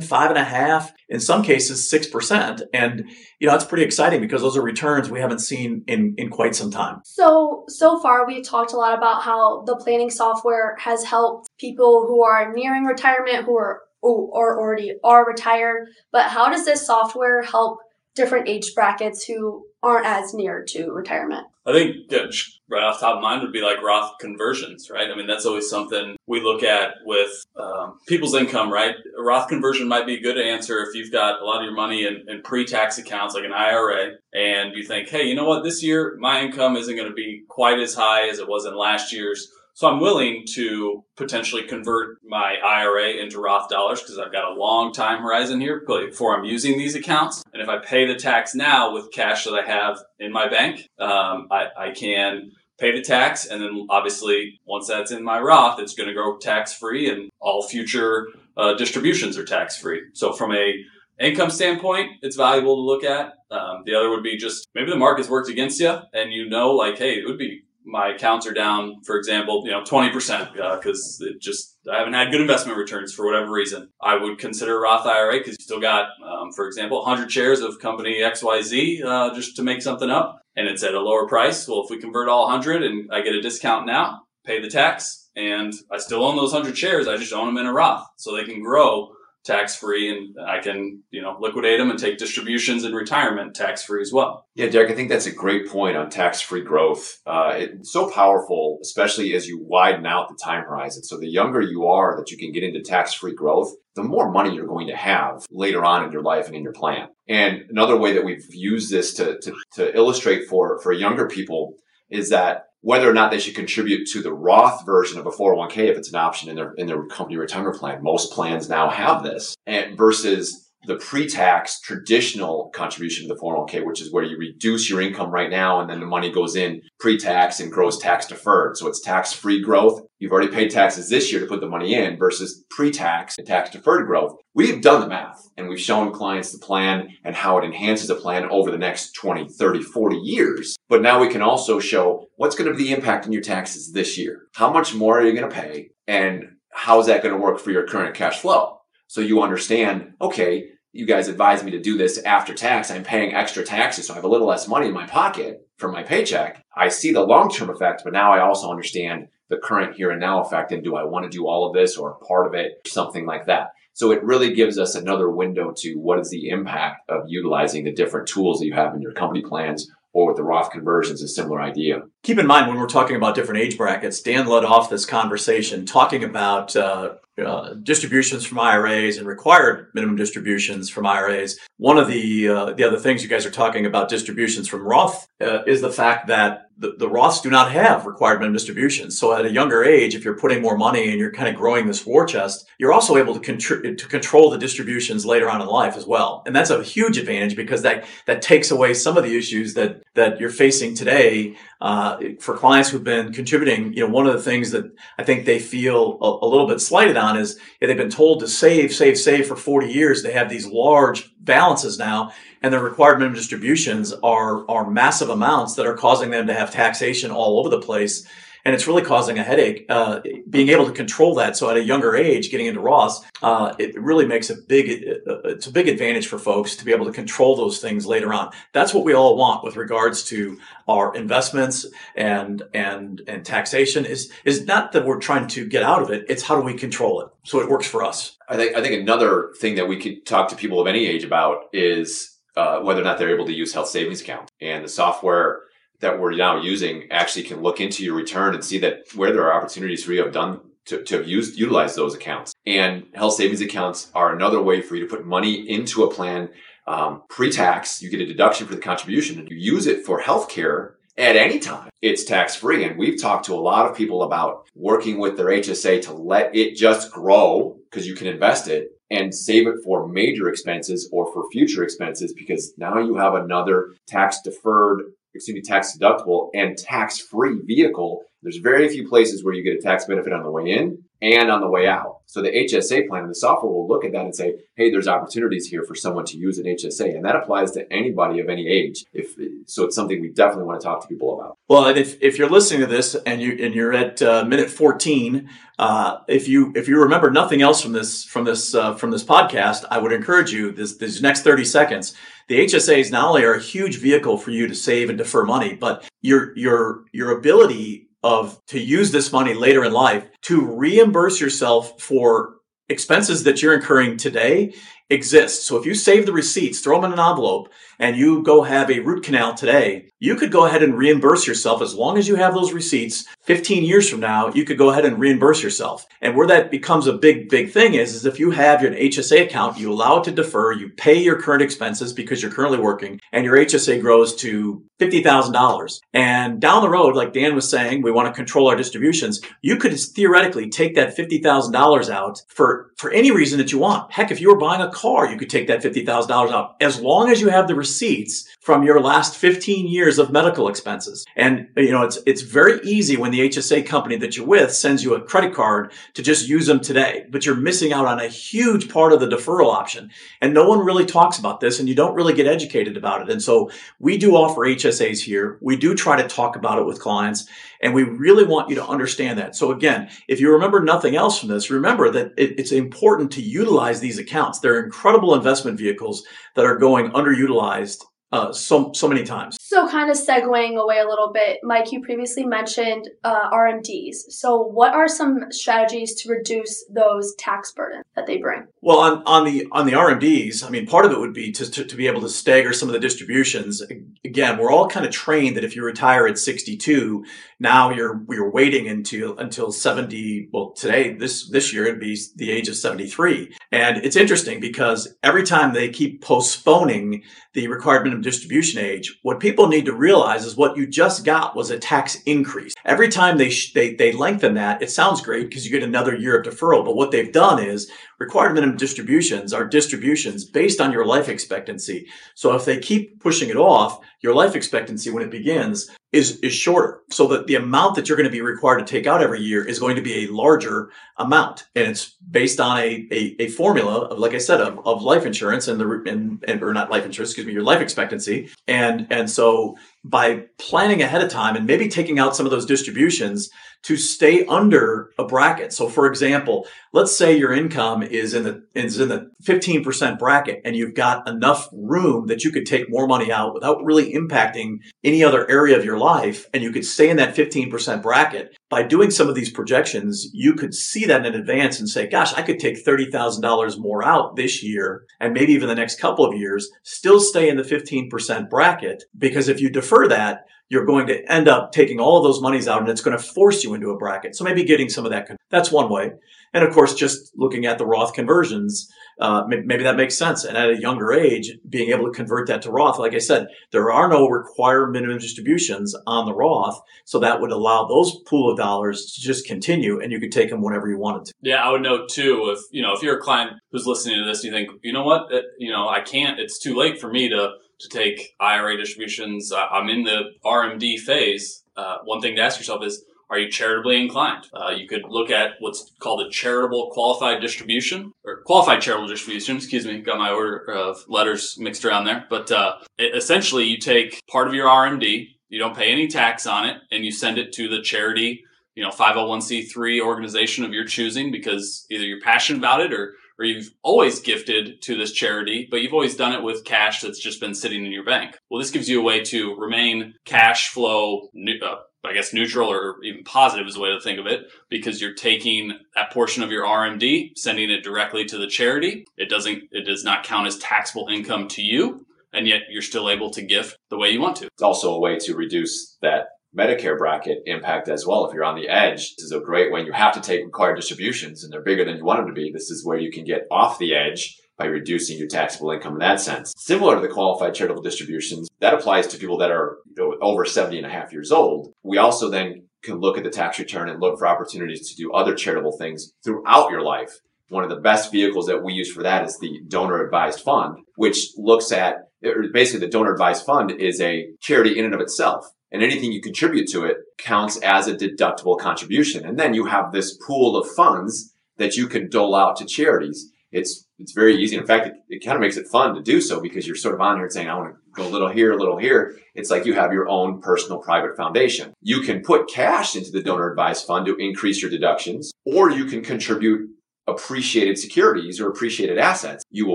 5.5, 0.02 0.92
in 1.10 1.20
some 1.20 1.42
cases 1.42 1.92
6%. 1.92 2.62
And, 2.72 3.04
you 3.38 3.46
know, 3.46 3.54
it's 3.54 3.66
pretty 3.66 3.84
exciting 3.84 4.22
because 4.22 4.40
those 4.40 4.56
are 4.56 4.62
returns 4.62 5.10
we 5.10 5.20
haven't 5.20 5.40
seen 5.40 5.84
in, 5.86 6.14
in 6.16 6.30
quite 6.30 6.54
some 6.54 6.70
time. 6.70 7.02
So, 7.04 7.64
so 7.68 8.00
far 8.00 8.26
we've 8.26 8.44
talked 8.44 8.72
a 8.72 8.76
lot 8.76 8.96
about 8.96 9.22
how 9.22 9.62
the 9.64 9.76
planning 9.76 10.10
software 10.10 10.74
has 10.80 11.04
helped 11.04 11.50
people 11.60 12.06
who 12.08 12.24
are 12.24 12.52
nearing 12.54 12.84
retirement, 12.84 13.44
who 13.44 13.56
are, 13.58 13.82
or 14.02 14.58
already 14.60 14.94
are 15.04 15.26
retired. 15.26 15.88
But 16.10 16.26
how 16.26 16.50
does 16.50 16.64
this 16.64 16.86
software 16.86 17.42
help 17.42 17.78
different 18.14 18.48
age 18.48 18.74
brackets 18.74 19.24
who 19.24 19.64
aren't 19.82 20.06
as 20.06 20.34
near 20.34 20.64
to 20.68 20.90
retirement? 20.90 21.46
I 21.64 21.72
think 21.72 21.96
yeah, 22.10 22.26
right 22.68 22.82
off 22.82 22.98
top 22.98 23.16
of 23.16 23.22
mind 23.22 23.42
would 23.42 23.52
be 23.52 23.62
like 23.62 23.80
Roth 23.82 24.18
conversions, 24.18 24.90
right? 24.90 25.08
I 25.08 25.16
mean, 25.16 25.28
that's 25.28 25.46
always 25.46 25.70
something 25.70 26.16
we 26.26 26.40
look 26.40 26.64
at 26.64 26.94
with 27.04 27.30
um, 27.56 27.98
people's 28.08 28.34
income, 28.34 28.72
right? 28.72 28.96
A 29.16 29.22
Roth 29.22 29.48
conversion 29.48 29.86
might 29.86 30.04
be 30.04 30.16
a 30.16 30.20
good 30.20 30.38
answer 30.38 30.82
if 30.82 30.94
you've 30.94 31.12
got 31.12 31.40
a 31.40 31.44
lot 31.44 31.58
of 31.58 31.64
your 31.64 31.74
money 31.74 32.04
in, 32.04 32.24
in 32.28 32.42
pre-tax 32.42 32.98
accounts 32.98 33.34
like 33.34 33.44
an 33.44 33.52
IRA 33.52 34.14
and 34.34 34.74
you 34.74 34.82
think, 34.84 35.08
hey, 35.08 35.22
you 35.22 35.36
know 35.36 35.44
what? 35.44 35.62
This 35.62 35.84
year 35.84 36.16
my 36.18 36.42
income 36.42 36.76
isn't 36.76 36.96
going 36.96 37.08
to 37.08 37.14
be 37.14 37.44
quite 37.48 37.78
as 37.78 37.94
high 37.94 38.28
as 38.28 38.40
it 38.40 38.48
was 38.48 38.66
in 38.66 38.76
last 38.76 39.12
year's 39.12 39.48
so 39.74 39.88
I'm 39.88 40.00
willing 40.00 40.44
to 40.54 41.04
potentially 41.16 41.62
convert 41.62 42.18
my 42.24 42.56
IRA 42.64 43.12
into 43.22 43.40
Roth 43.40 43.68
dollars 43.68 44.00
because 44.00 44.18
I've 44.18 44.32
got 44.32 44.52
a 44.52 44.54
long 44.54 44.92
time 44.92 45.22
horizon 45.22 45.60
here 45.60 45.82
before 45.86 46.36
I'm 46.36 46.44
using 46.44 46.76
these 46.76 46.94
accounts. 46.94 47.42
And 47.52 47.62
if 47.62 47.68
I 47.68 47.78
pay 47.78 48.06
the 48.06 48.16
tax 48.16 48.54
now 48.54 48.92
with 48.92 49.10
cash 49.12 49.44
that 49.44 49.54
I 49.54 49.66
have 49.66 49.98
in 50.18 50.30
my 50.30 50.48
bank, 50.48 50.88
um, 50.98 51.48
I, 51.50 51.68
I 51.76 51.90
can 51.92 52.52
pay 52.78 52.92
the 52.92 53.00
tax. 53.00 53.46
And 53.46 53.62
then 53.62 53.86
obviously, 53.88 54.60
once 54.66 54.88
that's 54.88 55.10
in 55.10 55.24
my 55.24 55.40
Roth, 55.40 55.80
it's 55.80 55.94
going 55.94 56.08
to 56.08 56.14
go 56.14 56.36
tax 56.36 56.74
free 56.74 57.08
and 57.08 57.30
all 57.40 57.66
future 57.66 58.28
uh, 58.56 58.74
distributions 58.74 59.38
are 59.38 59.44
tax 59.44 59.76
free. 59.78 60.02
So 60.12 60.32
from 60.32 60.52
a 60.52 60.74
income 61.18 61.50
standpoint, 61.50 62.10
it's 62.22 62.36
valuable 62.36 62.76
to 62.76 62.82
look 62.82 63.04
at. 63.04 63.34
Um, 63.50 63.82
the 63.86 63.94
other 63.94 64.10
would 64.10 64.22
be 64.22 64.36
just 64.36 64.68
maybe 64.74 64.90
the 64.90 64.96
market's 64.96 65.28
worked 65.28 65.48
against 65.48 65.80
you 65.80 65.96
and 66.12 66.32
you 66.32 66.48
know, 66.48 66.72
like, 66.72 66.98
hey, 66.98 67.14
it 67.14 67.26
would 67.26 67.38
be 67.38 67.64
my 67.84 68.14
accounts 68.14 68.46
are 68.46 68.52
down, 68.52 69.02
for 69.04 69.16
example, 69.16 69.62
you 69.64 69.70
know, 69.70 69.82
20% 69.82 70.52
because 70.52 71.20
uh, 71.22 71.26
it 71.26 71.40
just, 71.40 71.76
I 71.90 71.98
haven't 71.98 72.14
had 72.14 72.30
good 72.30 72.40
investment 72.40 72.78
returns 72.78 73.12
for 73.12 73.24
whatever 73.26 73.50
reason. 73.50 73.88
I 74.00 74.16
would 74.16 74.38
consider 74.38 74.80
Roth 74.80 75.06
IRA 75.06 75.38
because 75.38 75.56
you 75.58 75.64
still 75.64 75.80
got, 75.80 76.08
um, 76.24 76.52
for 76.52 76.66
example, 76.66 76.98
100 76.98 77.30
shares 77.30 77.60
of 77.60 77.78
company 77.80 78.20
XYZ 78.20 79.04
uh, 79.04 79.34
just 79.34 79.56
to 79.56 79.62
make 79.62 79.82
something 79.82 80.10
up 80.10 80.40
and 80.56 80.68
it's 80.68 80.82
at 80.82 80.94
a 80.94 81.00
lower 81.00 81.26
price. 81.26 81.66
Well, 81.66 81.82
if 81.84 81.90
we 81.90 81.98
convert 81.98 82.28
all 82.28 82.44
100 82.44 82.82
and 82.82 83.10
I 83.12 83.22
get 83.22 83.34
a 83.34 83.42
discount 83.42 83.86
now, 83.86 84.22
pay 84.44 84.60
the 84.60 84.68
tax 84.68 85.30
and 85.36 85.72
I 85.90 85.98
still 85.98 86.24
own 86.24 86.36
those 86.36 86.52
100 86.52 86.76
shares. 86.76 87.08
I 87.08 87.16
just 87.16 87.32
own 87.32 87.46
them 87.46 87.58
in 87.58 87.66
a 87.66 87.72
Roth 87.72 88.06
so 88.16 88.34
they 88.36 88.44
can 88.44 88.62
grow 88.62 89.12
tax 89.44 89.76
free 89.76 90.10
and 90.10 90.36
I 90.46 90.60
can, 90.60 91.02
you 91.10 91.20
know, 91.20 91.36
liquidate 91.40 91.78
them 91.78 91.90
and 91.90 91.98
take 91.98 92.18
distributions 92.18 92.84
in 92.84 92.92
retirement 92.92 93.54
tax 93.54 93.82
free 93.82 94.00
as 94.00 94.12
well. 94.12 94.46
Yeah, 94.54 94.68
Derek, 94.68 94.90
I 94.90 94.94
think 94.94 95.08
that's 95.08 95.26
a 95.26 95.32
great 95.32 95.68
point 95.68 95.96
on 95.96 96.10
tax 96.10 96.40
free 96.40 96.62
growth. 96.62 97.18
Uh, 97.26 97.52
it's 97.54 97.92
so 97.92 98.10
powerful, 98.10 98.78
especially 98.82 99.34
as 99.34 99.48
you 99.48 99.58
widen 99.60 100.06
out 100.06 100.28
the 100.28 100.38
time 100.42 100.62
horizon. 100.62 101.02
So 101.02 101.18
the 101.18 101.28
younger 101.28 101.60
you 101.60 101.86
are 101.86 102.16
that 102.16 102.30
you 102.30 102.36
can 102.36 102.52
get 102.52 102.62
into 102.62 102.82
tax 102.82 103.14
free 103.14 103.34
growth, 103.34 103.72
the 103.94 104.02
more 104.02 104.30
money 104.30 104.54
you're 104.54 104.66
going 104.66 104.88
to 104.88 104.96
have 104.96 105.44
later 105.50 105.84
on 105.84 106.04
in 106.04 106.12
your 106.12 106.22
life 106.22 106.46
and 106.46 106.54
in 106.54 106.62
your 106.62 106.72
plan. 106.72 107.08
And 107.28 107.64
another 107.68 107.96
way 107.96 108.12
that 108.12 108.24
we've 108.24 108.44
used 108.50 108.90
this 108.90 109.14
to, 109.14 109.38
to, 109.40 109.54
to 109.74 109.96
illustrate 109.96 110.48
for, 110.48 110.80
for 110.80 110.92
younger 110.92 111.26
people 111.26 111.74
is 112.10 112.30
that 112.30 112.66
whether 112.82 113.08
or 113.08 113.14
not 113.14 113.30
they 113.30 113.38
should 113.38 113.54
contribute 113.54 114.06
to 114.08 114.20
the 114.20 114.32
Roth 114.32 114.84
version 114.84 115.18
of 115.18 115.26
a 115.26 115.30
401k 115.30 115.76
if 115.88 115.96
it's 115.96 116.10
an 116.10 116.16
option 116.16 116.50
in 116.50 116.56
their 116.56 116.72
in 116.74 116.86
their 116.86 117.06
company 117.06 117.38
retirement 117.38 117.76
plan. 117.76 118.02
Most 118.02 118.32
plans 118.32 118.68
now 118.68 118.90
have 118.90 119.22
this, 119.22 119.56
and 119.66 119.96
versus 119.96 120.61
the 120.86 120.96
pre-tax 120.96 121.80
traditional 121.80 122.70
contribution 122.74 123.26
to 123.26 123.34
the 123.34 123.40
401k, 123.40 123.84
which 123.84 124.00
is 124.00 124.12
where 124.12 124.24
you 124.24 124.36
reduce 124.36 124.90
your 124.90 125.00
income 125.00 125.30
right 125.30 125.50
now 125.50 125.80
and 125.80 125.88
then 125.88 126.00
the 126.00 126.06
money 126.06 126.30
goes 126.30 126.56
in 126.56 126.82
pre-tax 126.98 127.60
and 127.60 127.70
grows 127.70 127.98
tax 127.98 128.26
deferred. 128.26 128.76
So 128.76 128.88
it's 128.88 129.00
tax-free 129.00 129.62
growth. 129.62 130.02
You've 130.18 130.32
already 130.32 130.52
paid 130.52 130.70
taxes 130.70 131.08
this 131.08 131.30
year 131.30 131.40
to 131.40 131.46
put 131.46 131.60
the 131.60 131.68
money 131.68 131.94
in 131.94 132.16
versus 132.16 132.64
pre-tax 132.70 133.38
and 133.38 133.46
tax 133.46 133.70
deferred 133.70 134.06
growth. 134.06 134.36
We've 134.54 134.82
done 134.82 135.00
the 135.00 135.08
math 135.08 135.48
and 135.56 135.68
we've 135.68 135.80
shown 135.80 136.12
clients 136.12 136.52
the 136.52 136.58
plan 136.58 137.08
and 137.24 137.34
how 137.34 137.58
it 137.58 137.64
enhances 137.64 138.08
the 138.08 138.14
plan 138.14 138.48
over 138.50 138.70
the 138.70 138.78
next 138.78 139.12
20, 139.12 139.48
30, 139.48 139.82
40 139.82 140.16
years. 140.16 140.76
But 140.88 141.02
now 141.02 141.20
we 141.20 141.28
can 141.28 141.42
also 141.42 141.78
show 141.78 142.26
what's 142.36 142.56
going 142.56 142.70
to 142.70 142.76
be 142.76 142.84
the 142.84 142.92
impact 142.92 143.26
on 143.26 143.32
your 143.32 143.42
taxes 143.42 143.92
this 143.92 144.18
year. 144.18 144.42
How 144.54 144.72
much 144.72 144.94
more 144.94 145.18
are 145.18 145.24
you 145.24 145.32
going 145.32 145.48
to 145.48 145.54
pay? 145.54 145.90
And 146.06 146.44
how 146.72 147.00
is 147.00 147.06
that 147.06 147.22
going 147.22 147.34
to 147.34 147.40
work 147.40 147.60
for 147.60 147.70
your 147.70 147.86
current 147.86 148.14
cash 148.14 148.40
flow? 148.40 148.78
So 149.06 149.20
you 149.20 149.42
understand, 149.42 150.14
okay, 150.20 150.70
you 150.92 151.06
guys 151.06 151.28
advised 151.28 151.64
me 151.64 151.70
to 151.72 151.80
do 151.80 151.96
this 151.96 152.18
after 152.18 152.54
tax. 152.54 152.90
I'm 152.90 153.02
paying 153.02 153.34
extra 153.34 153.64
taxes, 153.64 154.06
so 154.06 154.14
I 154.14 154.16
have 154.16 154.24
a 154.24 154.28
little 154.28 154.46
less 154.46 154.68
money 154.68 154.88
in 154.88 154.92
my 154.92 155.06
pocket 155.06 155.66
from 155.78 155.92
my 155.92 156.02
paycheck. 156.02 156.64
I 156.76 156.88
see 156.88 157.12
the 157.12 157.24
long 157.24 157.50
term 157.50 157.70
effect, 157.70 158.02
but 158.04 158.12
now 158.12 158.32
I 158.32 158.40
also 158.40 158.70
understand 158.70 159.28
the 159.48 159.56
current 159.56 159.96
here 159.96 160.10
and 160.10 160.20
now 160.20 160.40
effect. 160.42 160.72
And 160.72 160.84
do 160.84 160.96
I 160.96 161.04
want 161.04 161.24
to 161.24 161.36
do 161.36 161.46
all 161.46 161.66
of 161.66 161.74
this 161.74 161.96
or 161.96 162.18
part 162.26 162.46
of 162.46 162.54
it, 162.54 162.86
something 162.86 163.26
like 163.26 163.46
that? 163.46 163.70
So 163.94 164.10
it 164.10 164.22
really 164.22 164.54
gives 164.54 164.78
us 164.78 164.94
another 164.94 165.30
window 165.30 165.72
to 165.78 165.94
what 165.96 166.18
is 166.18 166.30
the 166.30 166.48
impact 166.48 167.08
of 167.10 167.24
utilizing 167.26 167.84
the 167.84 167.92
different 167.92 168.28
tools 168.28 168.60
that 168.60 168.66
you 168.66 168.72
have 168.72 168.94
in 168.94 169.02
your 169.02 169.12
company 169.12 169.42
plans 169.42 169.90
or 170.14 170.26
with 170.26 170.36
the 170.36 170.42
Roth 170.42 170.70
conversions, 170.70 171.22
a 171.22 171.28
similar 171.28 171.60
idea. 171.60 172.02
Keep 172.22 172.38
in 172.38 172.46
mind 172.46 172.68
when 172.68 172.78
we're 172.78 172.86
talking 172.86 173.16
about 173.16 173.34
different 173.34 173.60
age 173.60 173.78
brackets, 173.78 174.20
Dan 174.20 174.46
led 174.46 174.64
off 174.64 174.90
this 174.90 175.06
conversation 175.06 175.86
talking 175.86 176.22
about 176.22 176.76
uh, 176.76 177.14
uh, 177.38 177.74
distributions 177.82 178.44
from 178.44 178.58
IRAs 178.58 179.16
and 179.16 179.26
required 179.26 179.88
minimum 179.94 180.16
distributions 180.16 180.90
from 180.90 181.06
IRAs. 181.06 181.58
One 181.78 181.98
of 181.98 182.08
the 182.08 182.48
uh, 182.48 182.72
the 182.72 182.84
other 182.84 182.98
things 182.98 183.22
you 183.22 183.28
guys 183.28 183.46
are 183.46 183.50
talking 183.50 183.86
about 183.86 184.08
distributions 184.08 184.68
from 184.68 184.82
Roth 184.82 185.26
uh, 185.42 185.64
is 185.66 185.80
the 185.80 185.90
fact 185.90 186.28
that 186.28 186.70
the, 186.78 186.94
the 186.98 187.08
Roths 187.08 187.42
do 187.42 187.50
not 187.50 187.70
have 187.70 188.06
required 188.06 188.40
minimum 188.40 188.54
distributions. 188.54 189.18
So 189.18 189.34
at 189.34 189.44
a 189.44 189.50
younger 189.50 189.84
age, 189.84 190.14
if 190.14 190.24
you're 190.24 190.38
putting 190.38 190.60
more 190.60 190.76
money 190.76 191.10
and 191.10 191.18
you're 191.18 191.30
kind 191.30 191.48
of 191.48 191.54
growing 191.54 191.86
this 191.86 192.04
war 192.04 192.26
chest, 192.26 192.66
you're 192.78 192.92
also 192.92 193.16
able 193.16 193.38
to, 193.38 193.40
contri- 193.40 193.96
to 193.96 194.08
control 194.08 194.50
the 194.50 194.58
distributions 194.58 195.24
later 195.24 195.48
on 195.48 195.60
in 195.60 195.68
life 195.68 195.96
as 195.96 196.06
well. 196.06 196.42
And 196.44 196.56
that's 196.56 196.70
a 196.70 196.82
huge 196.82 197.18
advantage 197.18 197.54
because 197.56 197.82
that 197.82 198.04
that 198.26 198.42
takes 198.42 198.70
away 198.70 198.94
some 198.94 199.16
of 199.16 199.24
the 199.24 199.36
issues 199.36 199.74
that 199.74 200.02
that 200.14 200.40
you're 200.40 200.50
facing 200.50 200.94
today 200.94 201.56
uh, 201.80 202.18
for 202.40 202.56
clients 202.56 202.90
who've 202.90 203.04
been 203.04 203.32
contributing, 203.32 203.92
you 203.92 204.06
know, 204.06 204.12
one 204.12 204.26
of 204.26 204.34
the 204.34 204.42
things 204.42 204.70
that 204.72 204.84
I 205.18 205.24
think 205.24 205.44
they 205.44 205.58
feel 205.58 206.18
a, 206.20 206.46
a 206.46 206.48
little 206.48 206.66
bit 206.66 206.80
slighted 206.80 207.16
on 207.16 207.36
is 207.36 207.58
yeah, 207.80 207.88
they've 207.88 207.96
been 207.96 208.10
told 208.10 208.40
to 208.40 208.48
save, 208.48 208.92
save, 208.92 209.18
save 209.18 209.46
for 209.46 209.56
40 209.56 209.88
years. 209.88 210.22
They 210.22 210.32
have 210.32 210.48
these 210.48 210.66
large 210.66 211.31
balances 211.44 211.98
now 211.98 212.32
and 212.62 212.72
their 212.72 212.82
required 212.82 213.18
minimum 213.18 213.36
distributions 213.36 214.12
are, 214.22 214.68
are 214.70 214.88
massive 214.90 215.28
amounts 215.28 215.74
that 215.74 215.86
are 215.86 215.96
causing 215.96 216.30
them 216.30 216.46
to 216.46 216.54
have 216.54 216.70
taxation 216.70 217.30
all 217.30 217.58
over 217.58 217.68
the 217.68 217.80
place 217.80 218.26
and 218.64 218.74
it's 218.74 218.86
really 218.86 219.02
causing 219.02 219.38
a 219.38 219.42
headache. 219.42 219.86
Uh, 219.88 220.20
being 220.48 220.68
able 220.68 220.86
to 220.86 220.92
control 220.92 221.34
that, 221.36 221.56
so 221.56 221.68
at 221.70 221.76
a 221.76 221.82
younger 221.82 222.14
age, 222.14 222.50
getting 222.50 222.66
into 222.66 222.80
Roths, 222.80 223.22
uh, 223.42 223.74
it 223.78 224.00
really 224.00 224.26
makes 224.26 224.50
a 224.50 224.56
big 224.56 224.86
it's 224.88 225.66
a 225.66 225.72
big 225.72 225.88
advantage 225.88 226.26
for 226.26 226.38
folks 226.38 226.76
to 226.76 226.84
be 226.84 226.92
able 226.92 227.06
to 227.06 227.12
control 227.12 227.56
those 227.56 227.80
things 227.80 228.06
later 228.06 228.32
on. 228.32 228.52
That's 228.72 228.94
what 228.94 229.04
we 229.04 229.14
all 229.14 229.36
want 229.36 229.64
with 229.64 229.76
regards 229.76 230.22
to 230.24 230.58
our 230.88 231.14
investments 231.14 231.86
and 232.14 232.62
and 232.74 233.22
and 233.26 233.44
taxation. 233.44 234.04
Is 234.04 234.32
is 234.44 234.66
not 234.66 234.92
that 234.92 235.04
we're 235.04 235.20
trying 235.20 235.48
to 235.48 235.66
get 235.66 235.82
out 235.82 236.02
of 236.02 236.10
it; 236.10 236.26
it's 236.28 236.42
how 236.42 236.56
do 236.56 236.62
we 236.62 236.74
control 236.74 237.20
it 237.22 237.28
so 237.44 237.60
it 237.60 237.68
works 237.68 237.86
for 237.86 238.04
us. 238.04 238.36
I 238.48 238.56
think 238.56 238.76
I 238.76 238.82
think 238.82 239.00
another 239.00 239.52
thing 239.58 239.76
that 239.76 239.88
we 239.88 239.98
could 239.98 240.24
talk 240.26 240.48
to 240.48 240.56
people 240.56 240.80
of 240.80 240.86
any 240.86 241.06
age 241.06 241.24
about 241.24 241.64
is. 241.72 242.28
Uh, 242.54 242.80
whether 242.80 243.00
or 243.00 243.04
not 243.04 243.16
they're 243.16 243.34
able 243.34 243.46
to 243.46 243.54
use 243.54 243.72
health 243.72 243.88
savings 243.88 244.20
account 244.20 244.50
and 244.60 244.84
the 244.84 244.88
software 244.88 245.62
that 246.02 246.20
we're 246.20 246.36
now 246.36 246.60
using 246.60 247.10
actually 247.10 247.44
can 247.44 247.62
look 247.62 247.80
into 247.80 248.04
your 248.04 248.14
return 248.14 248.54
and 248.54 248.62
see 248.62 248.78
that 248.78 249.04
where 249.14 249.32
there 249.32 249.44
are 249.44 249.54
opportunities 249.54 250.04
for 250.04 250.12
you 250.12 250.18
to 250.18 250.24
have 250.24 250.34
done 250.34 250.60
to, 250.84 251.02
to 251.04 251.16
have 251.16 251.28
used 251.28 251.58
utilize 251.58 251.94
those 251.94 252.14
accounts. 252.14 252.52
And 252.66 253.06
health 253.14 253.34
savings 253.34 253.60
accounts 253.60 254.10
are 254.14 254.34
another 254.34 254.60
way 254.60 254.82
for 254.82 254.96
you 254.96 255.06
to 255.06 255.16
put 255.16 255.24
money 255.24 255.68
into 255.70 256.02
a 256.02 256.12
plan 256.12 256.50
um, 256.86 257.22
pre-tax. 257.28 258.02
You 258.02 258.10
get 258.10 258.20
a 258.20 258.26
deduction 258.26 258.66
for 258.66 258.74
the 258.74 258.80
contribution, 258.80 259.38
and 259.38 259.48
you 259.48 259.56
use 259.56 259.86
it 259.86 260.04
for 260.04 260.20
healthcare 260.20 260.94
at 261.16 261.36
any 261.36 261.60
time. 261.60 261.88
It's 262.00 262.24
tax 262.24 262.56
free, 262.56 262.84
and 262.84 262.98
we've 262.98 263.20
talked 263.20 263.46
to 263.46 263.54
a 263.54 263.56
lot 263.56 263.88
of 263.88 263.96
people 263.96 264.24
about 264.24 264.66
working 264.74 265.18
with 265.18 265.36
their 265.36 265.46
HSA 265.46 266.02
to 266.02 266.12
let 266.12 266.54
it 266.54 266.74
just 266.74 267.12
grow 267.12 267.78
because 267.90 268.06
you 268.06 268.16
can 268.16 268.26
invest 268.26 268.66
it 268.66 268.88
and 269.10 269.32
save 269.32 269.66
it 269.68 269.76
for 269.84 270.08
major 270.08 270.48
expenses 270.48 271.08
or 271.12 271.30
for 271.32 271.48
future 271.52 271.84
expenses 271.84 272.32
because 272.32 272.72
now 272.78 272.98
you 272.98 273.16
have 273.16 273.34
another 273.34 273.94
tax 274.08 274.40
deferred 274.42 275.02
excuse 275.34 275.54
me, 275.54 275.62
tax 275.62 275.96
deductible 275.96 276.50
and 276.54 276.76
tax 276.76 277.18
free 277.18 277.58
vehicle. 277.64 278.22
There's 278.42 278.58
very 278.58 278.88
few 278.88 279.08
places 279.08 279.44
where 279.44 279.54
you 279.54 279.62
get 279.62 279.78
a 279.78 279.80
tax 279.80 280.04
benefit 280.06 280.32
on 280.32 280.42
the 280.42 280.50
way 280.50 280.70
in 280.70 280.98
and 281.22 281.50
on 281.50 281.60
the 281.60 281.70
way 281.70 281.86
out. 281.86 282.22
So 282.26 282.42
the 282.42 282.50
HSA 282.50 283.08
plan 283.08 283.28
the 283.28 283.34
software 283.34 283.70
will 283.70 283.86
look 283.86 284.04
at 284.04 284.12
that 284.12 284.24
and 284.24 284.34
say, 284.34 284.54
hey, 284.76 284.90
there's 284.90 285.06
opportunities 285.06 285.68
here 285.68 285.84
for 285.84 285.94
someone 285.94 286.24
to 286.26 286.36
use 286.36 286.58
an 286.58 286.64
HSA. 286.64 287.14
And 287.14 287.24
that 287.24 287.36
applies 287.36 287.70
to 287.72 287.90
anybody 287.92 288.40
of 288.40 288.48
any 288.48 288.66
age. 288.66 289.04
If 289.12 289.36
so 289.66 289.84
it's 289.84 289.94
something 289.94 290.20
we 290.20 290.30
definitely 290.30 290.64
want 290.64 290.80
to 290.80 290.84
talk 290.84 291.02
to 291.02 291.08
people 291.08 291.38
about. 291.38 291.56
Well, 291.68 291.86
and 291.86 291.96
if, 291.96 292.20
if 292.20 292.38
you're 292.38 292.48
listening 292.48 292.80
to 292.80 292.86
this 292.86 293.14
and 293.14 293.40
you 293.40 293.56
and 293.64 293.74
you're 293.74 293.92
at 293.92 294.20
uh, 294.20 294.44
minute 294.44 294.70
14, 294.70 295.48
uh, 295.78 296.18
if 296.26 296.48
you 296.48 296.72
if 296.74 296.88
you 296.88 297.00
remember 297.00 297.30
nothing 297.30 297.62
else 297.62 297.80
from 297.80 297.92
this 297.92 298.24
from 298.24 298.44
this 298.44 298.74
uh, 298.74 298.94
from 298.94 299.10
this 299.12 299.22
podcast, 299.22 299.84
I 299.90 299.98
would 299.98 300.12
encourage 300.12 300.52
you 300.52 300.72
this 300.72 300.96
these 300.96 301.22
next 301.22 301.42
30 301.42 301.64
seconds. 301.64 302.14
The 302.48 302.58
HSAs 302.58 303.12
not 303.12 303.28
only 303.28 303.44
are 303.44 303.54
a 303.54 303.62
huge 303.62 303.98
vehicle 303.98 304.36
for 304.36 304.50
you 304.50 304.66
to 304.66 304.74
save 304.74 305.08
and 305.08 305.16
defer 305.16 305.44
money, 305.44 305.74
but 305.74 306.04
your 306.20 306.56
your 306.56 307.04
your 307.12 307.36
ability 307.38 308.08
of 308.22 308.60
to 308.68 308.78
use 308.78 309.10
this 309.10 309.32
money 309.32 309.54
later 309.54 309.84
in 309.84 309.92
life 309.92 310.26
to 310.42 310.64
reimburse 310.64 311.40
yourself 311.40 312.00
for 312.00 312.56
expenses 312.88 313.44
that 313.44 313.62
you're 313.62 313.74
incurring 313.74 314.16
today 314.16 314.74
exists. 315.10 315.64
So 315.64 315.76
if 315.76 315.86
you 315.86 315.94
save 315.94 316.26
the 316.26 316.32
receipts, 316.32 316.80
throw 316.80 317.00
them 317.00 317.12
in 317.12 317.18
an 317.18 317.24
envelope, 317.24 317.68
and 317.98 318.16
you 318.16 318.42
go 318.42 318.62
have 318.62 318.90
a 318.90 319.00
root 319.00 319.24
canal 319.24 319.54
today, 319.54 320.10
you 320.22 320.36
could 320.36 320.52
go 320.52 320.66
ahead 320.66 320.84
and 320.84 320.96
reimburse 320.96 321.48
yourself 321.48 321.82
as 321.82 321.96
long 321.96 322.16
as 322.16 322.28
you 322.28 322.36
have 322.36 322.54
those 322.54 322.72
receipts. 322.72 323.26
15 323.40 323.82
years 323.82 324.08
from 324.08 324.20
now, 324.20 324.52
you 324.52 324.64
could 324.64 324.78
go 324.78 324.90
ahead 324.90 325.04
and 325.04 325.18
reimburse 325.18 325.64
yourself. 325.64 326.06
And 326.20 326.36
where 326.36 326.46
that 326.46 326.70
becomes 326.70 327.08
a 327.08 327.12
big, 327.12 327.48
big 327.48 327.72
thing 327.72 327.94
is, 327.94 328.14
is 328.14 328.24
if 328.24 328.38
you 328.38 328.52
have 328.52 328.80
your 328.80 328.92
HSA 328.92 329.46
account, 329.46 329.80
you 329.80 329.92
allow 329.92 330.18
it 330.18 330.24
to 330.24 330.30
defer, 330.30 330.70
you 330.70 330.90
pay 330.90 331.20
your 331.20 331.42
current 331.42 331.60
expenses 331.60 332.12
because 332.12 332.40
you're 332.40 332.52
currently 332.52 332.78
working, 332.78 333.18
and 333.32 333.44
your 333.44 333.56
HSA 333.56 334.00
grows 334.00 334.36
to 334.36 334.84
$50,000. 335.00 336.00
And 336.12 336.60
down 336.60 336.82
the 336.82 336.88
road, 336.88 337.16
like 337.16 337.32
Dan 337.32 337.56
was 337.56 337.68
saying, 337.68 338.02
we 338.02 338.12
want 338.12 338.28
to 338.28 338.32
control 338.32 338.68
our 338.68 338.76
distributions. 338.76 339.40
You 339.60 339.76
could 339.76 339.98
theoretically 339.98 340.70
take 340.70 340.94
that 340.94 341.16
$50,000 341.16 342.10
out 342.10 342.42
for, 342.46 342.92
for 342.96 343.10
any 343.10 343.32
reason 343.32 343.58
that 343.58 343.72
you 343.72 343.78
want. 343.78 344.12
Heck, 344.12 344.30
if 344.30 344.40
you 344.40 344.50
were 344.50 344.58
buying 344.58 344.82
a 344.82 344.92
car, 344.92 345.28
you 345.28 345.36
could 345.36 345.50
take 345.50 345.66
that 345.66 345.82
$50,000 345.82 346.30
out 346.30 346.76
as 346.80 347.00
long 347.00 347.28
as 347.28 347.40
you 347.40 347.48
have 347.48 347.66
the 347.66 347.74
receipts 347.74 348.48
from 348.60 348.84
your 348.84 349.00
last 349.00 349.36
15 349.36 349.88
years 349.88 350.11
of 350.18 350.30
medical 350.30 350.68
expenses. 350.68 351.24
And, 351.36 351.68
you 351.76 351.90
know, 351.90 352.02
it's, 352.02 352.18
it's 352.26 352.42
very 352.42 352.80
easy 352.82 353.16
when 353.16 353.30
the 353.30 353.48
HSA 353.48 353.86
company 353.86 354.16
that 354.16 354.36
you're 354.36 354.46
with 354.46 354.72
sends 354.72 355.02
you 355.02 355.14
a 355.14 355.20
credit 355.20 355.54
card 355.54 355.92
to 356.14 356.22
just 356.22 356.48
use 356.48 356.66
them 356.66 356.80
today, 356.80 357.26
but 357.30 357.46
you're 357.46 357.54
missing 357.54 357.92
out 357.92 358.06
on 358.06 358.20
a 358.20 358.28
huge 358.28 358.88
part 358.88 359.12
of 359.12 359.20
the 359.20 359.28
deferral 359.28 359.72
option. 359.72 360.10
And 360.40 360.54
no 360.54 360.68
one 360.68 360.80
really 360.80 361.06
talks 361.06 361.38
about 361.38 361.60
this 361.60 361.78
and 361.78 361.88
you 361.88 361.94
don't 361.94 362.14
really 362.14 362.34
get 362.34 362.46
educated 362.46 362.96
about 362.96 363.22
it. 363.22 363.30
And 363.30 363.42
so 363.42 363.70
we 363.98 364.16
do 364.16 364.36
offer 364.36 364.60
HSAs 364.60 365.20
here. 365.20 365.58
We 365.60 365.76
do 365.76 365.94
try 365.94 366.20
to 366.20 366.28
talk 366.28 366.56
about 366.56 366.78
it 366.78 366.86
with 366.86 367.00
clients 367.00 367.48
and 367.82 367.92
we 367.92 368.04
really 368.04 368.44
want 368.44 368.68
you 368.68 368.76
to 368.76 368.86
understand 368.86 369.38
that. 369.38 369.56
So 369.56 369.72
again, 369.72 370.08
if 370.28 370.40
you 370.40 370.52
remember 370.52 370.80
nothing 370.80 371.16
else 371.16 371.38
from 371.38 371.48
this, 371.48 371.70
remember 371.70 372.10
that 372.10 372.32
it, 372.36 372.58
it's 372.58 372.72
important 372.72 373.32
to 373.32 373.42
utilize 373.42 374.00
these 374.00 374.18
accounts. 374.18 374.60
They're 374.60 374.82
incredible 374.82 375.34
investment 375.34 375.78
vehicles 375.78 376.24
that 376.54 376.64
are 376.64 376.76
going 376.76 377.10
underutilized 377.10 378.04
uh, 378.32 378.52
so 378.52 378.92
so 378.94 379.06
many 379.08 379.24
times. 379.24 379.56
So, 379.60 379.88
kind 379.88 380.10
of 380.10 380.16
segueing 380.16 380.76
away 380.76 380.98
a 380.98 381.06
little 381.06 381.32
bit, 381.32 381.60
Mike, 381.62 381.92
you 381.92 382.02
previously 382.02 382.44
mentioned 382.44 383.08
uh, 383.24 383.50
RMDs. 383.50 384.16
So, 384.30 384.60
what 384.60 384.94
are 384.94 385.08
some 385.08 385.50
strategies 385.50 386.14
to 386.22 386.30
reduce 386.30 386.84
those 386.90 387.34
tax 387.38 387.72
burdens 387.72 388.04
that 388.16 388.26
they 388.26 388.38
bring? 388.38 388.66
Well, 388.80 388.98
on, 388.98 389.22
on 389.24 389.44
the 389.44 389.66
on 389.72 389.86
the 389.86 389.92
RMDs, 389.92 390.66
I 390.66 390.70
mean, 390.70 390.86
part 390.86 391.04
of 391.04 391.12
it 391.12 391.18
would 391.18 391.34
be 391.34 391.52
to, 391.52 391.70
to, 391.70 391.84
to 391.84 391.96
be 391.96 392.06
able 392.06 392.22
to 392.22 392.28
stagger 392.28 392.72
some 392.72 392.88
of 392.88 392.92
the 392.94 392.98
distributions. 392.98 393.82
Again, 394.24 394.58
we're 394.58 394.72
all 394.72 394.88
kind 394.88 395.04
of 395.04 395.12
trained 395.12 395.56
that 395.56 395.64
if 395.64 395.76
you 395.76 395.84
retire 395.84 396.26
at 396.26 396.38
62, 396.38 397.24
now 397.60 397.90
you're 397.90 398.22
you're 398.30 398.50
waiting 398.50 398.88
until 398.88 399.38
until 399.38 399.72
70. 399.72 400.48
Well, 400.52 400.72
today 400.72 401.14
this 401.14 401.48
this 401.48 401.72
year 401.72 401.86
it'd 401.86 402.00
be 402.00 402.18
the 402.36 402.50
age 402.50 402.68
of 402.68 402.76
73, 402.76 403.54
and 403.70 403.98
it's 403.98 404.16
interesting 404.16 404.60
because 404.60 405.14
every 405.22 405.44
time 405.44 405.72
they 405.72 405.88
keep 405.90 406.22
postponing 406.22 407.22
the 407.54 407.68
required 407.68 408.04
minimum 408.04 408.21
distribution 408.22 408.80
age, 408.80 409.18
what 409.22 409.40
people 409.40 409.68
need 409.68 409.86
to 409.86 409.92
realize 409.92 410.44
is 410.44 410.56
what 410.56 410.76
you 410.76 410.86
just 410.86 411.24
got 411.24 411.54
was 411.54 411.70
a 411.70 411.78
tax 411.78 412.22
increase. 412.22 412.74
Every 412.84 413.08
time 413.08 413.36
they 413.36 413.50
sh- 413.50 413.72
they 413.72 413.94
they 413.94 414.12
lengthen 414.12 414.54
that, 414.54 414.82
it 414.82 414.90
sounds 414.90 415.20
great 415.20 415.48
because 415.48 415.64
you 415.64 415.70
get 415.70 415.82
another 415.82 416.16
year 416.16 416.38
of 416.38 416.46
deferral. 416.46 416.84
But 416.84 416.96
what 416.96 417.10
they've 417.10 417.32
done 417.32 417.62
is 417.62 417.90
required 418.18 418.54
minimum 418.54 418.76
distributions 418.76 419.52
are 419.52 419.66
distributions 419.66 420.44
based 420.44 420.80
on 420.80 420.92
your 420.92 421.04
life 421.04 421.28
expectancy. 421.28 422.06
So 422.34 422.54
if 422.54 422.64
they 422.64 422.78
keep 422.78 423.20
pushing 423.20 423.50
it 423.50 423.56
off, 423.56 424.00
your 424.20 424.34
life 424.34 424.54
expectancy 424.54 425.10
when 425.10 425.22
it 425.22 425.30
begins 425.30 425.90
is, 426.12 426.38
is 426.40 426.52
shorter. 426.52 427.00
So 427.10 427.26
that 427.28 427.46
the 427.46 427.54
amount 427.54 427.96
that 427.96 428.08
you're 428.08 428.16
going 428.16 428.28
to 428.28 428.32
be 428.32 428.42
required 428.42 428.78
to 428.78 428.84
take 428.84 429.06
out 429.06 429.22
every 429.22 429.40
year 429.40 429.64
is 429.66 429.78
going 429.78 429.96
to 429.96 430.02
be 430.02 430.24
a 430.24 430.32
larger 430.32 430.90
amount. 431.16 431.64
And 431.74 431.88
it's 431.88 432.16
based 432.30 432.60
on 432.60 432.78
a, 432.78 433.06
a, 433.10 433.36
a 433.40 433.48
formula 433.48 434.06
of, 434.06 434.18
like 434.18 434.34
I 434.34 434.38
said, 434.38 434.60
of, 434.60 434.86
of 434.86 435.02
life 435.02 435.24
insurance 435.24 435.68
and 435.68 435.80
the, 435.80 436.02
and, 436.06 436.44
and, 436.46 436.62
or 436.62 436.72
not 436.72 436.90
life 436.90 437.04
insurance, 437.04 437.30
excuse 437.30 437.46
me, 437.46 437.52
your 437.52 437.62
life 437.62 437.80
expectancy. 437.80 438.50
And, 438.68 439.06
and 439.10 439.30
so 439.30 439.76
by 440.04 440.44
planning 440.58 441.02
ahead 441.02 441.22
of 441.22 441.30
time 441.30 441.56
and 441.56 441.66
maybe 441.66 441.88
taking 441.88 442.18
out 442.18 442.36
some 442.36 442.46
of 442.46 442.52
those 442.52 442.66
distributions, 442.66 443.50
to 443.82 443.96
stay 443.96 444.46
under 444.46 445.10
a 445.18 445.24
bracket. 445.24 445.72
So 445.72 445.88
for 445.88 446.06
example, 446.06 446.66
let's 446.92 447.16
say 447.16 447.36
your 447.36 447.52
income 447.52 448.02
is 448.02 448.34
in 448.34 448.44
the 448.44 448.64
is 448.74 449.00
in 449.00 449.08
the 449.08 449.30
15% 449.44 450.18
bracket 450.18 450.60
and 450.64 450.76
you've 450.76 450.94
got 450.94 451.28
enough 451.28 451.68
room 451.72 452.26
that 452.28 452.44
you 452.44 452.52
could 452.52 452.66
take 452.66 452.90
more 452.90 453.06
money 453.06 453.32
out 453.32 453.54
without 453.54 453.84
really 453.84 454.12
impacting 454.14 454.78
any 455.02 455.24
other 455.24 455.48
area 455.50 455.76
of 455.76 455.84
your 455.84 455.98
life 455.98 456.48
and 456.54 456.62
you 456.62 456.72
could 456.72 456.84
stay 456.84 457.10
in 457.10 457.16
that 457.16 457.34
15% 457.34 458.02
bracket. 458.02 458.56
By 458.72 458.82
doing 458.82 459.10
some 459.10 459.28
of 459.28 459.34
these 459.34 459.50
projections, 459.50 460.30
you 460.32 460.54
could 460.54 460.72
see 460.72 461.04
that 461.04 461.26
in 461.26 461.34
advance 461.34 461.78
and 461.78 461.86
say, 461.86 462.06
gosh, 462.06 462.32
I 462.32 462.40
could 462.40 462.58
take 462.58 462.82
$30,000 462.82 463.78
more 463.78 464.02
out 464.02 464.34
this 464.34 464.62
year 464.62 465.04
and 465.20 465.34
maybe 465.34 465.52
even 465.52 465.68
the 465.68 465.74
next 465.74 466.00
couple 466.00 466.24
of 466.24 466.34
years, 466.34 466.70
still 466.82 467.20
stay 467.20 467.50
in 467.50 467.58
the 467.58 467.64
15% 467.64 468.48
bracket 468.48 469.04
because 469.18 469.48
if 469.48 469.60
you 469.60 469.68
defer 469.68 470.08
that, 470.08 470.46
you're 470.70 470.86
going 470.86 471.06
to 471.08 471.22
end 471.30 471.48
up 471.48 471.72
taking 471.72 472.00
all 472.00 472.16
of 472.16 472.24
those 472.24 472.40
monies 472.40 472.66
out 472.66 472.80
and 472.80 472.88
it's 472.88 473.02
going 473.02 473.14
to 473.14 473.22
force 473.22 473.62
you 473.62 473.74
into 473.74 473.90
a 473.90 473.98
bracket. 473.98 474.34
So 474.34 474.42
maybe 474.42 474.64
getting 474.64 474.88
some 474.88 475.04
of 475.04 475.10
that. 475.10 475.28
That's 475.50 475.70
one 475.70 475.90
way. 475.90 476.12
And 476.54 476.64
of 476.64 476.74
course, 476.74 476.94
just 476.94 477.32
looking 477.36 477.66
at 477.66 477.78
the 477.78 477.86
Roth 477.86 478.12
conversions, 478.12 478.90
uh, 479.20 479.44
maybe 479.46 479.84
that 479.84 479.96
makes 479.96 480.16
sense. 480.16 480.44
And 480.44 480.56
at 480.56 480.70
a 480.70 480.80
younger 480.80 481.12
age, 481.12 481.52
being 481.68 481.90
able 481.90 482.06
to 482.06 482.10
convert 482.10 482.48
that 482.48 482.62
to 482.62 482.70
Roth, 482.70 482.98
like 482.98 483.14
I 483.14 483.18
said, 483.18 483.46
there 483.70 483.90
are 483.90 484.08
no 484.08 484.28
required 484.28 484.90
minimum 484.90 485.18
distributions 485.18 485.94
on 486.06 486.26
the 486.26 486.34
Roth. 486.34 486.80
So 487.04 487.18
that 487.20 487.40
would 487.40 487.52
allow 487.52 487.86
those 487.86 488.18
pool 488.26 488.50
of 488.50 488.58
dollars 488.58 489.12
to 489.14 489.20
just 489.20 489.46
continue 489.46 490.00
and 490.00 490.12
you 490.12 490.20
could 490.20 490.32
take 490.32 490.50
them 490.50 490.62
whenever 490.62 490.88
you 490.88 490.98
wanted 490.98 491.26
to. 491.26 491.32
Yeah, 491.40 491.62
I 491.62 491.70
would 491.70 491.82
note 491.82 492.08
too, 492.08 492.54
if, 492.54 492.60
you 492.70 492.82
know, 492.82 492.94
if 492.94 493.02
you're 493.02 493.18
a 493.18 493.22
client 493.22 493.52
who's 493.70 493.86
listening 493.86 494.18
to 494.18 494.24
this, 494.24 494.44
you 494.44 494.50
think, 494.50 494.70
you 494.82 494.92
know 494.92 495.04
what, 495.04 495.30
you 495.58 495.70
know, 495.70 495.88
I 495.88 496.00
can't, 496.00 496.38
it's 496.38 496.58
too 496.58 496.74
late 496.74 497.00
for 497.00 497.10
me 497.10 497.28
to 497.28 497.54
to 497.82 497.88
take 497.88 498.34
IRA 498.38 498.76
distributions. 498.76 499.52
I'm 499.52 499.88
in 499.88 500.04
the 500.04 500.30
RMD 500.44 501.00
phase. 501.00 501.64
Uh, 501.76 501.98
one 502.04 502.20
thing 502.20 502.36
to 502.36 502.42
ask 502.42 502.58
yourself 502.58 502.84
is, 502.84 503.04
are 503.32 503.38
you 503.38 503.50
charitably 503.50 503.98
inclined? 503.98 504.46
Uh, 504.52 504.72
you 504.76 504.86
could 504.86 505.04
look 505.08 505.30
at 505.30 505.52
what's 505.58 505.90
called 506.00 506.20
a 506.20 506.28
charitable 506.28 506.90
qualified 506.92 507.40
distribution 507.40 508.12
or 508.24 508.42
qualified 508.42 508.82
charitable 508.82 509.08
distribution. 509.08 509.56
Excuse 509.56 509.86
me, 509.86 510.02
got 510.02 510.18
my 510.18 510.30
order 510.30 510.70
of 510.70 511.02
letters 511.08 511.56
mixed 511.58 511.86
around 511.86 512.04
there. 512.04 512.26
But 512.28 512.52
uh, 512.52 512.74
it, 512.98 513.16
essentially, 513.16 513.64
you 513.64 513.78
take 513.78 514.20
part 514.30 514.48
of 514.48 514.54
your 514.54 514.68
RMD, 514.68 515.28
you 515.48 515.58
don't 515.58 515.74
pay 515.74 515.90
any 515.90 516.08
tax 516.08 516.46
on 516.46 516.68
it, 516.68 516.76
and 516.90 517.06
you 517.06 517.10
send 517.10 517.38
it 517.38 517.54
to 517.54 517.68
the 517.68 517.80
charity, 517.80 518.44
you 518.74 518.82
know, 518.82 518.90
501c3 518.90 520.02
organization 520.02 520.66
of 520.66 520.74
your 520.74 520.84
choosing 520.84 521.32
because 521.32 521.86
either 521.90 522.04
you're 522.04 522.20
passionate 522.20 522.58
about 522.58 522.82
it 522.82 522.92
or 522.92 523.14
or 523.38 523.46
you've 523.46 523.70
always 523.82 524.20
gifted 524.20 524.82
to 524.82 524.96
this 524.96 525.10
charity, 525.10 525.66
but 525.70 525.80
you've 525.80 525.94
always 525.94 526.16
done 526.16 526.32
it 526.32 526.42
with 526.42 526.64
cash 526.64 527.00
that's 527.00 527.18
just 527.18 527.40
been 527.40 527.54
sitting 527.54 527.84
in 527.84 527.90
your 527.90 528.04
bank. 528.04 528.36
Well, 528.50 528.60
this 528.60 528.70
gives 528.70 528.90
you 528.90 529.00
a 529.00 529.02
way 529.02 529.24
to 529.24 529.56
remain 529.56 530.14
cash 530.26 530.68
flow, 530.68 531.28
uh, 531.62 531.76
I 532.04 532.12
guess 532.12 532.32
neutral 532.32 532.70
or 532.70 533.02
even 533.04 533.22
positive 533.24 533.66
is 533.66 533.76
a 533.76 533.80
way 533.80 533.90
to 533.90 534.00
think 534.00 534.18
of 534.18 534.26
it 534.26 534.46
because 534.68 535.00
you're 535.00 535.14
taking 535.14 535.72
that 535.94 536.12
portion 536.12 536.42
of 536.42 536.50
your 536.50 536.66
RMD, 536.66 537.36
sending 537.36 537.70
it 537.70 537.84
directly 537.84 538.24
to 538.24 538.38
the 538.38 538.48
charity. 538.48 539.06
It 539.16 539.28
doesn't, 539.28 539.64
it 539.70 539.86
does 539.86 540.02
not 540.02 540.24
count 540.24 540.48
as 540.48 540.58
taxable 540.58 541.08
income 541.08 541.48
to 541.48 541.62
you. 541.62 542.04
And 542.32 542.48
yet 542.48 542.62
you're 542.70 542.82
still 542.82 543.10
able 543.10 543.30
to 543.30 543.42
gift 543.42 543.76
the 543.90 543.98
way 543.98 544.10
you 544.10 544.20
want 544.20 544.36
to. 544.36 544.46
It's 544.46 544.62
also 544.62 544.94
a 544.94 544.98
way 544.98 545.18
to 545.18 545.36
reduce 545.36 545.98
that 546.00 546.28
Medicare 546.56 546.98
bracket 546.98 547.38
impact 547.46 547.88
as 547.88 548.06
well. 548.06 548.26
If 548.26 548.34
you're 548.34 548.44
on 548.44 548.56
the 548.56 548.68
edge, 548.68 549.14
this 549.16 549.26
is 549.26 549.32
a 549.32 549.40
great 549.40 549.70
when 549.70 549.86
you 549.86 549.92
have 549.92 550.14
to 550.14 550.20
take 550.20 550.44
required 550.44 550.76
distributions 550.76 551.44
and 551.44 551.52
they're 551.52 551.62
bigger 551.62 551.84
than 551.84 551.96
you 551.96 552.04
want 552.04 552.20
them 552.20 552.26
to 552.26 552.32
be. 552.32 552.50
This 552.52 552.70
is 552.70 552.84
where 552.84 552.98
you 552.98 553.12
can 553.12 553.24
get 553.24 553.46
off 553.50 553.78
the 553.78 553.94
edge 553.94 554.38
by 554.62 554.68
reducing 554.68 555.18
your 555.18 555.26
taxable 555.26 555.72
income 555.72 555.94
in 555.94 555.98
that 555.98 556.20
sense. 556.20 556.54
Similar 556.56 556.94
to 556.94 557.00
the 557.00 557.12
qualified 557.12 557.52
charitable 557.52 557.82
distributions, 557.82 558.48
that 558.60 558.74
applies 558.74 559.08
to 559.08 559.18
people 559.18 559.38
that 559.38 559.50
are 559.50 559.78
you 559.96 560.08
know, 560.08 560.16
over 560.20 560.44
70 560.44 560.78
and 560.78 560.86
a 560.86 560.90
half 560.90 561.12
years 561.12 561.32
old. 561.32 561.72
We 561.82 561.98
also 561.98 562.30
then 562.30 562.68
can 562.84 563.00
look 563.00 563.18
at 563.18 563.24
the 563.24 563.30
tax 563.30 563.58
return 563.58 563.88
and 563.88 564.00
look 564.00 564.18
for 564.18 564.28
opportunities 564.28 564.88
to 564.88 564.96
do 564.96 565.12
other 565.12 565.34
charitable 565.34 565.76
things 565.76 566.12
throughout 566.24 566.70
your 566.70 566.82
life. 566.82 567.10
One 567.48 567.64
of 567.64 567.70
the 567.70 567.80
best 567.80 568.12
vehicles 568.12 568.46
that 568.46 568.62
we 568.62 568.72
use 568.72 568.92
for 568.92 569.02
that 569.02 569.24
is 569.24 569.36
the 569.40 569.62
donor 569.66 570.04
advised 570.04 570.40
fund, 570.40 570.78
which 570.94 571.30
looks 571.36 571.72
at 571.72 572.08
basically 572.52 572.86
the 572.86 572.92
donor 572.92 573.12
advised 573.12 573.44
fund 573.44 573.72
is 573.72 574.00
a 574.00 574.28
charity 574.40 574.78
in 574.78 574.84
and 574.84 574.94
of 574.94 575.00
itself 575.00 575.44
and 575.72 575.82
anything 575.82 576.12
you 576.12 576.20
contribute 576.20 576.68
to 576.68 576.84
it 576.84 576.98
counts 577.18 577.58
as 577.62 577.88
a 577.88 577.96
deductible 577.96 578.58
contribution. 578.58 579.26
And 579.26 579.38
then 579.38 579.54
you 579.54 579.66
have 579.66 579.90
this 579.90 580.16
pool 580.24 580.56
of 580.56 580.70
funds 580.70 581.34
that 581.56 581.74
you 581.74 581.88
can 581.88 582.08
dole 582.08 582.36
out 582.36 582.56
to 582.56 582.64
charities. 582.64 583.28
It's 583.50 583.86
it's 584.02 584.12
very 584.12 584.36
easy. 584.36 584.56
In 584.56 584.66
fact, 584.66 584.88
it, 584.88 584.94
it 585.08 585.24
kind 585.24 585.36
of 585.36 585.40
makes 585.40 585.56
it 585.56 585.68
fun 585.68 585.94
to 585.94 586.02
do 586.02 586.20
so 586.20 586.40
because 586.40 586.66
you're 586.66 586.76
sort 586.76 586.94
of 586.94 587.00
on 587.00 587.18
here 587.18 587.30
saying, 587.30 587.48
I 587.48 587.54
want 587.54 587.74
to 587.74 587.80
go 587.92 588.06
a 588.06 588.10
little 588.10 588.28
here, 588.28 588.52
a 588.52 588.58
little 588.58 588.76
here. 588.76 589.16
It's 589.34 589.50
like 589.50 589.64
you 589.64 589.74
have 589.74 589.92
your 589.92 590.08
own 590.08 590.40
personal 590.40 590.78
private 590.78 591.16
foundation. 591.16 591.72
You 591.80 592.00
can 592.00 592.22
put 592.22 592.50
cash 592.50 592.96
into 592.96 593.10
the 593.10 593.22
donor 593.22 593.50
advised 593.50 593.86
fund 593.86 594.06
to 594.06 594.16
increase 594.16 594.60
your 594.60 594.70
deductions, 594.70 595.32
or 595.46 595.70
you 595.70 595.84
can 595.84 596.02
contribute 596.02 596.68
appreciated 597.06 597.78
securities 597.78 598.40
or 598.40 598.48
appreciated 598.48 598.98
assets. 598.98 599.44
You 599.50 599.74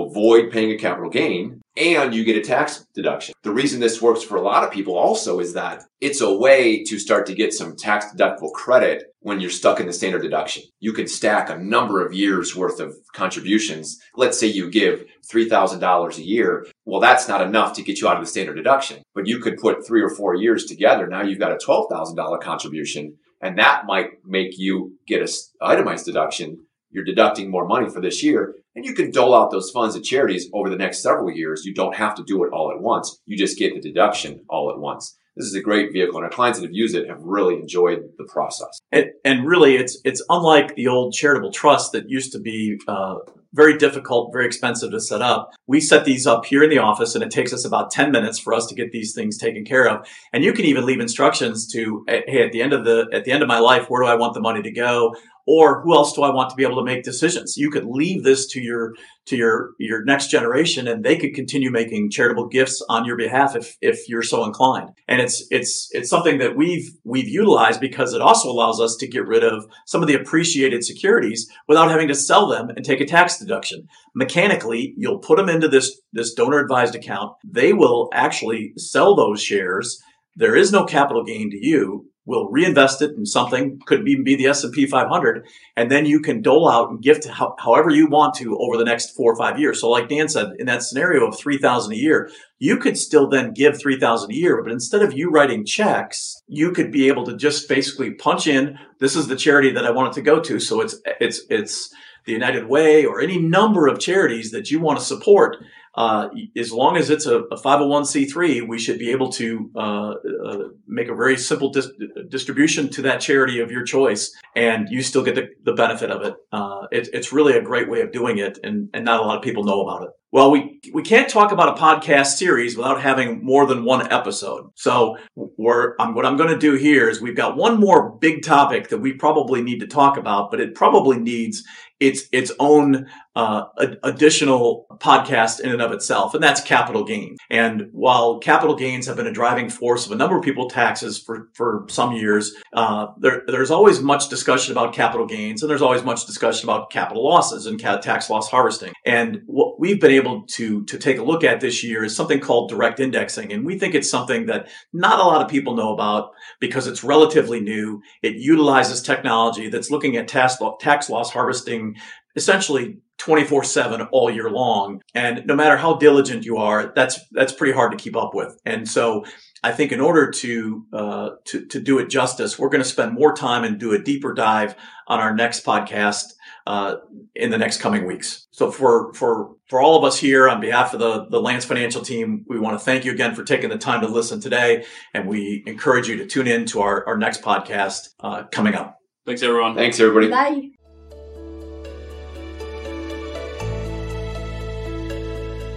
avoid 0.00 0.50
paying 0.50 0.72
a 0.72 0.78
capital 0.78 1.10
gain 1.10 1.60
and 1.78 2.14
you 2.14 2.24
get 2.24 2.36
a 2.36 2.40
tax 2.40 2.86
deduction. 2.94 3.34
The 3.42 3.52
reason 3.52 3.80
this 3.80 4.02
works 4.02 4.22
for 4.22 4.36
a 4.36 4.42
lot 4.42 4.64
of 4.64 4.70
people 4.70 4.96
also 4.96 5.40
is 5.40 5.54
that 5.54 5.84
it's 6.00 6.20
a 6.20 6.36
way 6.36 6.82
to 6.84 6.98
start 6.98 7.26
to 7.26 7.34
get 7.34 7.52
some 7.52 7.76
tax 7.76 8.06
deductible 8.14 8.52
credit 8.52 9.04
when 9.20 9.40
you're 9.40 9.50
stuck 9.50 9.80
in 9.80 9.86
the 9.86 9.92
standard 9.92 10.22
deduction. 10.22 10.64
You 10.80 10.92
can 10.92 11.06
stack 11.06 11.50
a 11.50 11.58
number 11.58 12.04
of 12.04 12.12
years 12.12 12.54
worth 12.54 12.80
of 12.80 12.96
contributions. 13.14 13.98
Let's 14.14 14.38
say 14.38 14.46
you 14.46 14.70
give 14.70 15.04
$3,000 15.32 16.18
a 16.18 16.22
year. 16.22 16.66
Well, 16.84 17.00
that's 17.00 17.28
not 17.28 17.42
enough 17.42 17.74
to 17.74 17.82
get 17.82 18.00
you 18.00 18.08
out 18.08 18.16
of 18.16 18.22
the 18.22 18.30
standard 18.30 18.56
deduction, 18.56 19.02
but 19.14 19.26
you 19.26 19.38
could 19.38 19.58
put 19.58 19.86
three 19.86 20.02
or 20.02 20.10
four 20.10 20.34
years 20.34 20.64
together. 20.64 21.06
Now 21.06 21.22
you've 21.22 21.38
got 21.38 21.52
a 21.52 21.56
$12,000 21.56 22.40
contribution 22.40 23.16
and 23.40 23.58
that 23.58 23.86
might 23.86 24.24
make 24.24 24.58
you 24.58 24.98
get 25.06 25.22
a 25.22 25.32
itemized 25.62 26.06
deduction 26.06 26.64
you're 26.90 27.04
deducting 27.04 27.50
more 27.50 27.66
money 27.66 27.88
for 27.88 28.00
this 28.00 28.22
year 28.22 28.54
and 28.74 28.84
you 28.84 28.94
can 28.94 29.10
dole 29.10 29.34
out 29.34 29.50
those 29.50 29.70
funds 29.70 29.94
to 29.94 30.00
charities 30.00 30.48
over 30.52 30.70
the 30.70 30.76
next 30.76 31.02
several 31.02 31.30
years. 31.30 31.64
You 31.64 31.74
don't 31.74 31.96
have 31.96 32.14
to 32.16 32.24
do 32.24 32.44
it 32.44 32.52
all 32.52 32.70
at 32.70 32.80
once. 32.80 33.20
You 33.26 33.36
just 33.36 33.58
get 33.58 33.74
the 33.74 33.80
deduction 33.80 34.44
all 34.48 34.70
at 34.70 34.78
once. 34.78 35.18
This 35.36 35.46
is 35.46 35.54
a 35.54 35.60
great 35.60 35.92
vehicle 35.92 36.16
and 36.16 36.24
our 36.24 36.30
clients 36.30 36.58
that 36.58 36.66
have 36.66 36.74
used 36.74 36.96
it 36.96 37.08
have 37.08 37.22
really 37.22 37.54
enjoyed 37.54 38.00
the 38.18 38.24
process. 38.24 38.80
And, 38.90 39.06
and 39.24 39.46
really 39.46 39.76
it's, 39.76 40.00
it's 40.04 40.22
unlike 40.28 40.74
the 40.74 40.88
old 40.88 41.12
charitable 41.12 41.52
trust 41.52 41.92
that 41.92 42.08
used 42.08 42.32
to 42.32 42.40
be, 42.40 42.78
uh, 42.88 43.16
very 43.54 43.78
difficult, 43.78 44.32
very 44.32 44.46
expensive 44.46 44.90
to 44.90 45.00
set 45.00 45.22
up. 45.22 45.50
We 45.66 45.80
set 45.80 46.04
these 46.04 46.26
up 46.26 46.44
here 46.44 46.62
in 46.62 46.70
the 46.70 46.78
office 46.78 47.14
and 47.14 47.24
it 47.24 47.30
takes 47.30 47.52
us 47.52 47.64
about 47.64 47.90
10 47.90 48.12
minutes 48.12 48.38
for 48.38 48.52
us 48.52 48.66
to 48.66 48.74
get 48.74 48.92
these 48.92 49.14
things 49.14 49.38
taken 49.38 49.64
care 49.64 49.88
of. 49.88 50.06
And 50.32 50.44
you 50.44 50.52
can 50.52 50.64
even 50.66 50.84
leave 50.84 51.00
instructions 51.00 51.66
to, 51.72 52.04
hey, 52.06 52.44
at 52.44 52.52
the 52.52 52.62
end 52.62 52.72
of 52.72 52.84
the, 52.84 53.06
at 53.12 53.24
the 53.24 53.32
end 53.32 53.42
of 53.42 53.48
my 53.48 53.58
life, 53.58 53.88
where 53.88 54.02
do 54.02 54.08
I 54.08 54.16
want 54.16 54.34
the 54.34 54.40
money 54.40 54.62
to 54.62 54.70
go? 54.70 55.14
Or 55.50 55.80
who 55.80 55.94
else 55.94 56.12
do 56.12 56.22
I 56.22 56.34
want 56.34 56.50
to 56.50 56.56
be 56.56 56.62
able 56.62 56.76
to 56.76 56.84
make 56.84 57.04
decisions? 57.04 57.56
You 57.56 57.70
could 57.70 57.86
leave 57.86 58.22
this 58.22 58.46
to 58.48 58.60
your 58.60 58.92
to 59.28 59.34
your 59.34 59.70
your 59.78 60.04
next 60.04 60.30
generation, 60.30 60.86
and 60.86 61.02
they 61.02 61.16
could 61.16 61.32
continue 61.32 61.70
making 61.70 62.10
charitable 62.10 62.48
gifts 62.48 62.84
on 62.90 63.06
your 63.06 63.16
behalf 63.16 63.56
if 63.56 63.78
if 63.80 64.10
you're 64.10 64.22
so 64.22 64.44
inclined. 64.44 64.90
And 65.08 65.22
it's 65.22 65.46
it's 65.50 65.88
it's 65.92 66.10
something 66.10 66.36
that 66.36 66.54
we've 66.54 66.90
we've 67.02 67.28
utilized 67.28 67.80
because 67.80 68.12
it 68.12 68.20
also 68.20 68.50
allows 68.50 68.78
us 68.78 68.94
to 68.96 69.08
get 69.08 69.26
rid 69.26 69.42
of 69.42 69.64
some 69.86 70.02
of 70.02 70.06
the 70.06 70.16
appreciated 70.16 70.84
securities 70.84 71.50
without 71.66 71.90
having 71.90 72.08
to 72.08 72.14
sell 72.14 72.46
them 72.46 72.68
and 72.68 72.84
take 72.84 73.00
a 73.00 73.06
tax 73.06 73.38
deduction. 73.38 73.88
Mechanically, 74.14 74.92
you'll 74.98 75.18
put 75.18 75.38
them 75.38 75.48
into 75.48 75.66
this 75.66 75.98
this 76.12 76.34
donor 76.34 76.58
advised 76.58 76.94
account. 76.94 77.32
They 77.42 77.72
will 77.72 78.10
actually 78.12 78.74
sell 78.76 79.16
those 79.16 79.42
shares. 79.42 79.98
There 80.36 80.54
is 80.54 80.72
no 80.72 80.84
capital 80.84 81.24
gain 81.24 81.50
to 81.52 81.56
you 81.58 82.10
will 82.28 82.50
reinvest 82.50 83.00
it 83.00 83.16
in 83.16 83.24
something, 83.24 83.80
could 83.86 84.06
even 84.06 84.22
be 84.22 84.36
the 84.36 84.46
S&P 84.46 84.86
500, 84.86 85.46
and 85.76 85.90
then 85.90 86.04
you 86.04 86.20
can 86.20 86.42
dole 86.42 86.68
out 86.68 86.90
and 86.90 87.00
gift 87.00 87.26
ho- 87.26 87.56
however 87.58 87.88
you 87.88 88.06
want 88.06 88.34
to 88.34 88.56
over 88.58 88.76
the 88.76 88.84
next 88.84 89.16
four 89.16 89.32
or 89.32 89.36
five 89.36 89.58
years. 89.58 89.80
So 89.80 89.88
like 89.88 90.10
Dan 90.10 90.28
said, 90.28 90.52
in 90.58 90.66
that 90.66 90.82
scenario 90.82 91.26
of 91.26 91.38
3000 91.38 91.90
a 91.90 91.96
year, 91.96 92.30
you 92.58 92.76
could 92.76 92.98
still 92.98 93.28
then 93.28 93.54
give 93.54 93.80
3000 93.80 94.30
a 94.30 94.34
year, 94.34 94.62
but 94.62 94.70
instead 94.70 95.00
of 95.00 95.14
you 95.14 95.30
writing 95.30 95.64
checks, 95.64 96.42
you 96.46 96.70
could 96.72 96.92
be 96.92 97.08
able 97.08 97.24
to 97.24 97.34
just 97.34 97.66
basically 97.66 98.10
punch 98.10 98.46
in, 98.46 98.78
this 98.98 99.16
is 99.16 99.26
the 99.26 99.36
charity 99.36 99.70
that 99.70 99.86
I 99.86 99.90
want 99.90 100.12
it 100.12 100.14
to 100.16 100.22
go 100.22 100.38
to. 100.38 100.60
So 100.60 100.82
it's, 100.82 101.00
it's, 101.20 101.40
it's, 101.48 101.94
the 102.26 102.34
United 102.34 102.68
Way 102.68 103.06
or 103.06 103.22
any 103.22 103.38
number 103.38 103.86
of 103.88 103.98
charities 103.98 104.50
that 104.50 104.70
you 104.70 104.80
want 104.80 104.98
to 104.98 105.04
support 105.04 105.56
uh, 105.98 106.28
as 106.56 106.70
long 106.72 106.96
as 106.96 107.10
it's 107.10 107.26
a, 107.26 107.40
a, 107.40 107.56
501c3, 107.56 108.68
we 108.68 108.78
should 108.78 109.00
be 109.00 109.10
able 109.10 109.32
to 109.32 109.68
uh, 109.74 110.14
uh, 110.46 110.68
make 110.86 111.08
a 111.08 111.14
very 111.14 111.36
simple 111.36 111.70
dis- 111.70 111.90
distribution 112.28 112.88
to 112.88 113.02
that 113.02 113.20
charity 113.20 113.58
of 113.58 113.72
your 113.72 113.82
choice, 113.82 114.32
and 114.54 114.88
you 114.90 115.02
still 115.02 115.24
get 115.24 115.34
the, 115.34 115.48
the 115.64 115.72
benefit 115.72 116.12
of 116.12 116.22
it. 116.22 116.36
Uh, 116.52 116.86
it. 116.92 117.08
It's 117.12 117.32
really 117.32 117.54
a 117.54 117.62
great 117.62 117.90
way 117.90 118.00
of 118.02 118.12
doing 118.12 118.38
it, 118.38 118.60
and, 118.62 118.88
and 118.94 119.04
not 119.04 119.18
a 119.18 119.24
lot 119.24 119.38
of 119.38 119.42
people 119.42 119.64
know 119.64 119.80
about 119.80 120.04
it. 120.04 120.10
Well, 120.30 120.50
we 120.50 120.78
we 120.92 121.02
can't 121.02 121.28
talk 121.28 121.52
about 121.52 121.78
a 121.78 121.80
podcast 121.80 122.36
series 122.36 122.76
without 122.76 123.00
having 123.00 123.42
more 123.42 123.64
than 123.64 123.84
one 123.84 124.12
episode. 124.12 124.70
So, 124.74 125.16
we're, 125.34 125.96
what 125.96 126.26
I'm 126.26 126.36
going 126.36 126.50
to 126.50 126.58
do 126.58 126.74
here 126.74 127.08
is 127.08 127.20
we've 127.20 127.34
got 127.34 127.56
one 127.56 127.80
more 127.80 128.10
big 128.10 128.42
topic 128.42 128.88
that 128.88 128.98
we 128.98 129.14
probably 129.14 129.62
need 129.62 129.80
to 129.80 129.86
talk 129.86 130.18
about, 130.18 130.50
but 130.50 130.60
it 130.60 130.74
probably 130.74 131.18
needs 131.18 131.64
its 132.00 132.24
its 132.30 132.52
own 132.60 133.06
uh, 133.34 133.64
additional 134.02 134.86
podcast 134.98 135.60
in 135.60 135.70
and 135.70 135.82
of 135.82 135.92
itself, 135.92 136.34
and 136.34 136.42
that's 136.42 136.60
capital 136.60 137.04
gain. 137.04 137.36
And 137.50 137.88
while 137.92 138.38
capital 138.38 138.76
gains 138.76 139.06
have 139.06 139.16
been 139.16 139.26
a 139.26 139.32
driving 139.32 139.68
force 139.68 140.06
of 140.06 140.12
a 140.12 140.16
number 140.16 140.36
of 140.36 140.44
people 140.44 140.68
taxes 140.68 141.18
for 141.18 141.48
for 141.54 141.86
some 141.88 142.12
years, 142.12 142.54
uh, 142.72 143.08
there, 143.18 143.42
there's 143.46 143.70
always 143.70 144.00
much 144.00 144.28
discussion 144.28 144.72
about 144.72 144.94
capital 144.94 145.26
gains, 145.26 145.62
and 145.62 145.70
there's 145.70 145.82
always 145.82 146.04
much 146.04 146.26
discussion 146.26 146.68
about 146.68 146.90
capital 146.90 147.24
losses 147.24 147.66
and 147.66 147.80
tax 147.80 148.30
loss 148.30 148.48
harvesting. 148.48 148.92
And 149.04 149.42
what 149.46 149.80
we've 149.80 150.00
been 150.00 150.12
able 150.18 150.42
to 150.48 150.84
to 150.84 150.98
take 150.98 151.16
a 151.16 151.24
look 151.24 151.42
at 151.42 151.60
this 151.60 151.82
year 151.82 152.04
is 152.04 152.14
something 152.14 152.40
called 152.40 152.68
direct 152.68 153.00
indexing, 153.00 153.52
and 153.52 153.64
we 153.64 153.78
think 153.78 153.94
it's 153.94 154.10
something 154.10 154.46
that 154.46 154.68
not 154.92 155.18
a 155.18 155.22
lot 155.22 155.40
of 155.40 155.48
people 155.48 155.74
know 155.74 155.94
about 155.94 156.32
because 156.60 156.86
it's 156.86 157.02
relatively 157.02 157.60
new. 157.60 158.02
It 158.22 158.36
utilizes 158.36 159.00
technology 159.00 159.70
that's 159.70 159.90
looking 159.90 160.16
at 160.16 160.28
tax 160.28 160.56
tax 160.80 161.08
loss 161.08 161.32
harvesting 161.32 161.96
essentially 162.36 162.98
24 163.18 163.64
7 163.64 164.02
all 164.12 164.30
year 164.30 164.48
long. 164.48 165.02
And 165.14 165.44
no 165.46 165.54
matter 165.54 165.76
how 165.76 165.96
diligent 165.96 166.44
you 166.44 166.56
are, 166.56 166.92
that's, 166.94 167.18
that's 167.32 167.52
pretty 167.52 167.72
hard 167.72 167.92
to 167.92 167.98
keep 167.98 168.16
up 168.16 168.32
with. 168.32 168.56
And 168.64 168.88
so 168.88 169.24
I 169.62 169.72
think 169.72 169.92
in 169.92 170.00
order 170.00 170.30
to, 170.30 170.86
uh, 170.92 171.30
to, 171.46 171.66
to 171.66 171.80
do 171.80 171.98
it 171.98 172.08
justice, 172.08 172.58
we're 172.58 172.68
going 172.68 172.82
to 172.82 172.88
spend 172.88 173.12
more 173.12 173.34
time 173.34 173.64
and 173.64 173.78
do 173.78 173.92
a 173.92 173.98
deeper 173.98 174.32
dive 174.32 174.76
on 175.08 175.18
our 175.18 175.34
next 175.34 175.66
podcast. 175.66 176.34
Uh, 176.68 176.98
in 177.34 177.48
the 177.48 177.56
next 177.56 177.80
coming 177.80 178.04
weeks. 178.04 178.46
So 178.50 178.70
for 178.70 179.10
for 179.14 179.56
for 179.70 179.80
all 179.80 179.96
of 179.96 180.04
us 180.04 180.18
here 180.18 180.50
on 180.50 180.60
behalf 180.60 180.92
of 180.92 181.00
the 181.00 181.24
the 181.30 181.40
Lantz 181.40 181.64
Financial 181.64 182.02
team, 182.02 182.44
we 182.46 182.58
want 182.58 182.78
to 182.78 182.84
thank 182.84 183.06
you 183.06 183.12
again 183.12 183.34
for 183.34 183.42
taking 183.42 183.70
the 183.70 183.78
time 183.78 184.02
to 184.02 184.06
listen 184.06 184.38
today, 184.38 184.84
and 185.14 185.26
we 185.26 185.62
encourage 185.66 186.08
you 186.08 186.18
to 186.18 186.26
tune 186.26 186.46
in 186.46 186.66
to 186.66 186.82
our 186.82 187.06
our 187.06 187.16
next 187.16 187.40
podcast 187.40 188.10
uh, 188.20 188.42
coming 188.52 188.74
up. 188.74 188.98
Thanks 189.24 189.42
everyone. 189.42 189.76
Thanks 189.76 189.98
everybody. 189.98 190.28
Bye. 190.28 190.68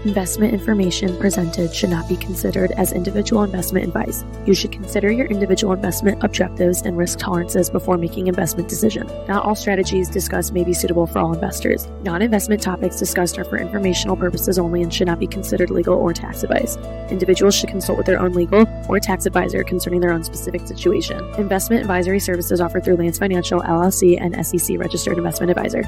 Investment 0.03 0.51
information 0.51 1.15
presented 1.19 1.71
should 1.75 1.91
not 1.91 2.09
be 2.09 2.17
considered 2.17 2.71
as 2.71 2.91
individual 2.91 3.43
investment 3.43 3.85
advice. 3.85 4.25
You 4.47 4.55
should 4.55 4.71
consider 4.71 5.11
your 5.11 5.27
individual 5.27 5.73
investment 5.73 6.23
objectives 6.23 6.81
and 6.81 6.97
risk 6.97 7.19
tolerances 7.19 7.69
before 7.69 7.99
making 7.99 8.25
investment 8.25 8.67
decisions. 8.67 9.11
Not 9.27 9.45
all 9.45 9.53
strategies 9.53 10.09
discussed 10.09 10.53
may 10.53 10.63
be 10.63 10.73
suitable 10.73 11.05
for 11.05 11.19
all 11.19 11.33
investors. 11.33 11.87
Non-investment 12.01 12.63
topics 12.63 12.97
discussed 12.97 13.37
are 13.37 13.43
for 13.43 13.59
informational 13.59 14.15
purposes 14.15 14.57
only 14.57 14.81
and 14.81 14.91
should 14.91 15.05
not 15.05 15.19
be 15.19 15.27
considered 15.27 15.69
legal 15.69 15.93
or 15.93 16.13
tax 16.13 16.41
advice. 16.41 16.77
Individuals 17.11 17.53
should 17.53 17.69
consult 17.69 17.99
with 17.99 18.07
their 18.07 18.19
own 18.19 18.33
legal 18.33 18.65
or 18.89 18.99
tax 18.99 19.27
advisor 19.27 19.63
concerning 19.63 19.99
their 19.99 20.13
own 20.13 20.23
specific 20.23 20.65
situation. 20.65 21.23
Investment 21.35 21.79
advisory 21.79 22.19
services 22.19 22.59
offered 22.59 22.83
through 22.83 22.97
Lantz 22.97 23.19
Financial 23.19 23.61
LLC 23.61 24.19
and 24.19 24.43
SEC 24.43 24.79
registered 24.79 25.19
investment 25.19 25.51
advisor. 25.51 25.83